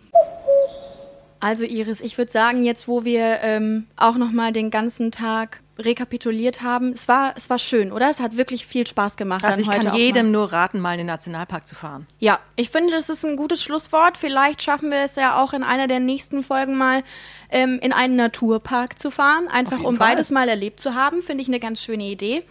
Also 1.44 1.64
Iris, 1.64 2.00
ich 2.00 2.16
würde 2.16 2.32
sagen, 2.32 2.64
jetzt 2.64 2.88
wo 2.88 3.04
wir 3.04 3.40
ähm, 3.42 3.86
auch 3.96 4.16
noch 4.16 4.32
mal 4.32 4.50
den 4.50 4.70
ganzen 4.70 5.12
Tag 5.12 5.60
rekapituliert 5.78 6.62
haben, 6.62 6.92
es 6.92 7.06
war 7.06 7.34
es 7.36 7.50
war 7.50 7.58
schön, 7.58 7.92
oder? 7.92 8.08
Es 8.08 8.18
hat 8.18 8.38
wirklich 8.38 8.64
viel 8.64 8.86
Spaß 8.86 9.18
gemacht. 9.18 9.44
Also 9.44 9.60
ich 9.60 9.68
kann 9.68 9.94
jedem 9.94 10.30
nur 10.30 10.54
raten, 10.54 10.80
mal 10.80 10.92
in 10.92 10.98
den 10.98 11.06
Nationalpark 11.06 11.66
zu 11.66 11.74
fahren. 11.74 12.06
Ja, 12.18 12.38
ich 12.56 12.70
finde, 12.70 12.92
das 12.92 13.10
ist 13.10 13.26
ein 13.26 13.36
gutes 13.36 13.62
Schlusswort. 13.62 14.16
Vielleicht 14.16 14.62
schaffen 14.62 14.90
wir 14.90 15.00
es 15.00 15.16
ja 15.16 15.38
auch 15.38 15.52
in 15.52 15.64
einer 15.64 15.86
der 15.86 16.00
nächsten 16.00 16.42
Folgen 16.42 16.78
mal 16.78 17.02
ähm, 17.50 17.78
in 17.82 17.92
einen 17.92 18.16
Naturpark 18.16 18.98
zu 18.98 19.10
fahren, 19.10 19.46
einfach 19.48 19.80
um 19.80 19.98
Fall. 19.98 20.14
beides 20.14 20.30
mal 20.30 20.48
erlebt 20.48 20.80
zu 20.80 20.94
haben. 20.94 21.20
Finde 21.20 21.42
ich 21.42 21.48
eine 21.48 21.60
ganz 21.60 21.82
schöne 21.82 22.04
Idee. 22.04 22.42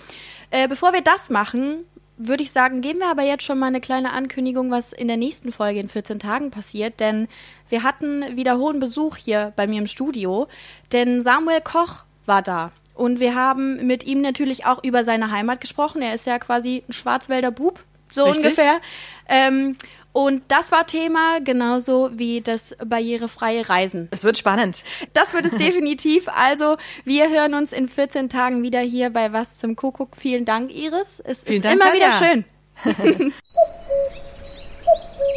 Äh, 0.52 0.68
bevor 0.68 0.94
wir 0.94 1.02
das 1.02 1.32
machen, 1.32 1.86
würde 2.18 2.44
ich 2.44 2.52
sagen, 2.52 2.82
geben 2.82 3.00
wir 3.00 3.10
aber 3.10 3.24
jetzt 3.24 3.44
schon 3.44 3.60
mal 3.60 3.68
eine 3.68 3.82
kleine 3.82 4.12
Ankündigung, 4.12 4.72
was 4.72 4.94
in 4.94 5.08
der 5.08 5.18
nächsten 5.18 5.52
Folge 5.52 5.80
in 5.80 5.90
14 5.90 6.20
Tagen 6.20 6.52
passiert. 6.52 7.00
Denn 7.00 7.28
wir 7.70 7.84
hatten 7.84 8.38
wieder 8.38 8.58
hohen 8.58 8.80
Besuch 8.80 9.18
hier 9.18 9.54
bei 9.56 9.68
mir 9.68 9.80
im 9.80 9.88
Studio. 9.88 10.48
Denn 10.92 11.24
Samuel 11.24 11.62
Koch 11.62 12.04
war 12.26 12.42
da. 12.42 12.72
Und 12.94 13.20
wir 13.20 13.36
haben 13.36 13.88
mit 13.88 14.04
ihm 14.04 14.22
natürlich 14.22 14.66
auch 14.66 14.84
über 14.84 15.04
seine 15.04 15.32
Heimat 15.32 15.62
gesprochen. 15.62 16.02
Er 16.02 16.14
ist 16.14 16.28
ja 16.28 16.38
quasi 16.38 16.84
ein 16.88 16.94
Schwarzwälder 16.94 17.52
Bub, 17.52 17.84
so 18.12 18.26
Richtig. 18.26 18.46
ungefähr. 18.46 18.80
Ähm, 19.28 19.76
und 20.14 20.44
das 20.48 20.72
war 20.72 20.86
Thema, 20.88 21.40
genauso 21.42 22.12
wie 22.14 22.42
das 22.42 22.76
barrierefreie 22.86 23.68
Reisen. 23.68 24.08
Es 24.12 24.24
wird 24.24 24.38
spannend. 24.38 24.84
Das 25.14 25.34
wird 25.34 25.46
es 25.46 25.52
definitiv. 25.58 26.28
Also, 26.30 26.78
wir 27.04 27.30
hören 27.30 27.56
uns 27.56 27.74
in 27.74 27.90
14 27.90 28.30
Tagen 28.30 28.64
wieder 28.64 28.80
hier 28.80 29.10
bei 29.10 29.34
Was 29.34 29.58
zum 29.58 29.76
Kuckuck. 29.76 30.16
Vielen 30.16 30.46
Dank, 30.46 30.72
Iris. 30.72 31.20
Es 31.26 31.44
Vielen 31.44 31.58
ist 31.58 31.66
Dank, 31.66 31.82
immer 31.82 31.94
wieder 31.94 32.12
Tanja. 32.12 32.44
schön. 32.86 33.34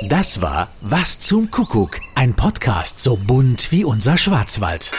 Das 0.08 0.42
war 0.42 0.68
Was 0.82 1.18
zum 1.18 1.50
Kuckuck, 1.50 2.00
ein 2.14 2.36
Podcast 2.36 3.00
so 3.00 3.16
bunt 3.16 3.72
wie 3.72 3.82
unser 3.82 4.18
Schwarzwald. 4.18 4.92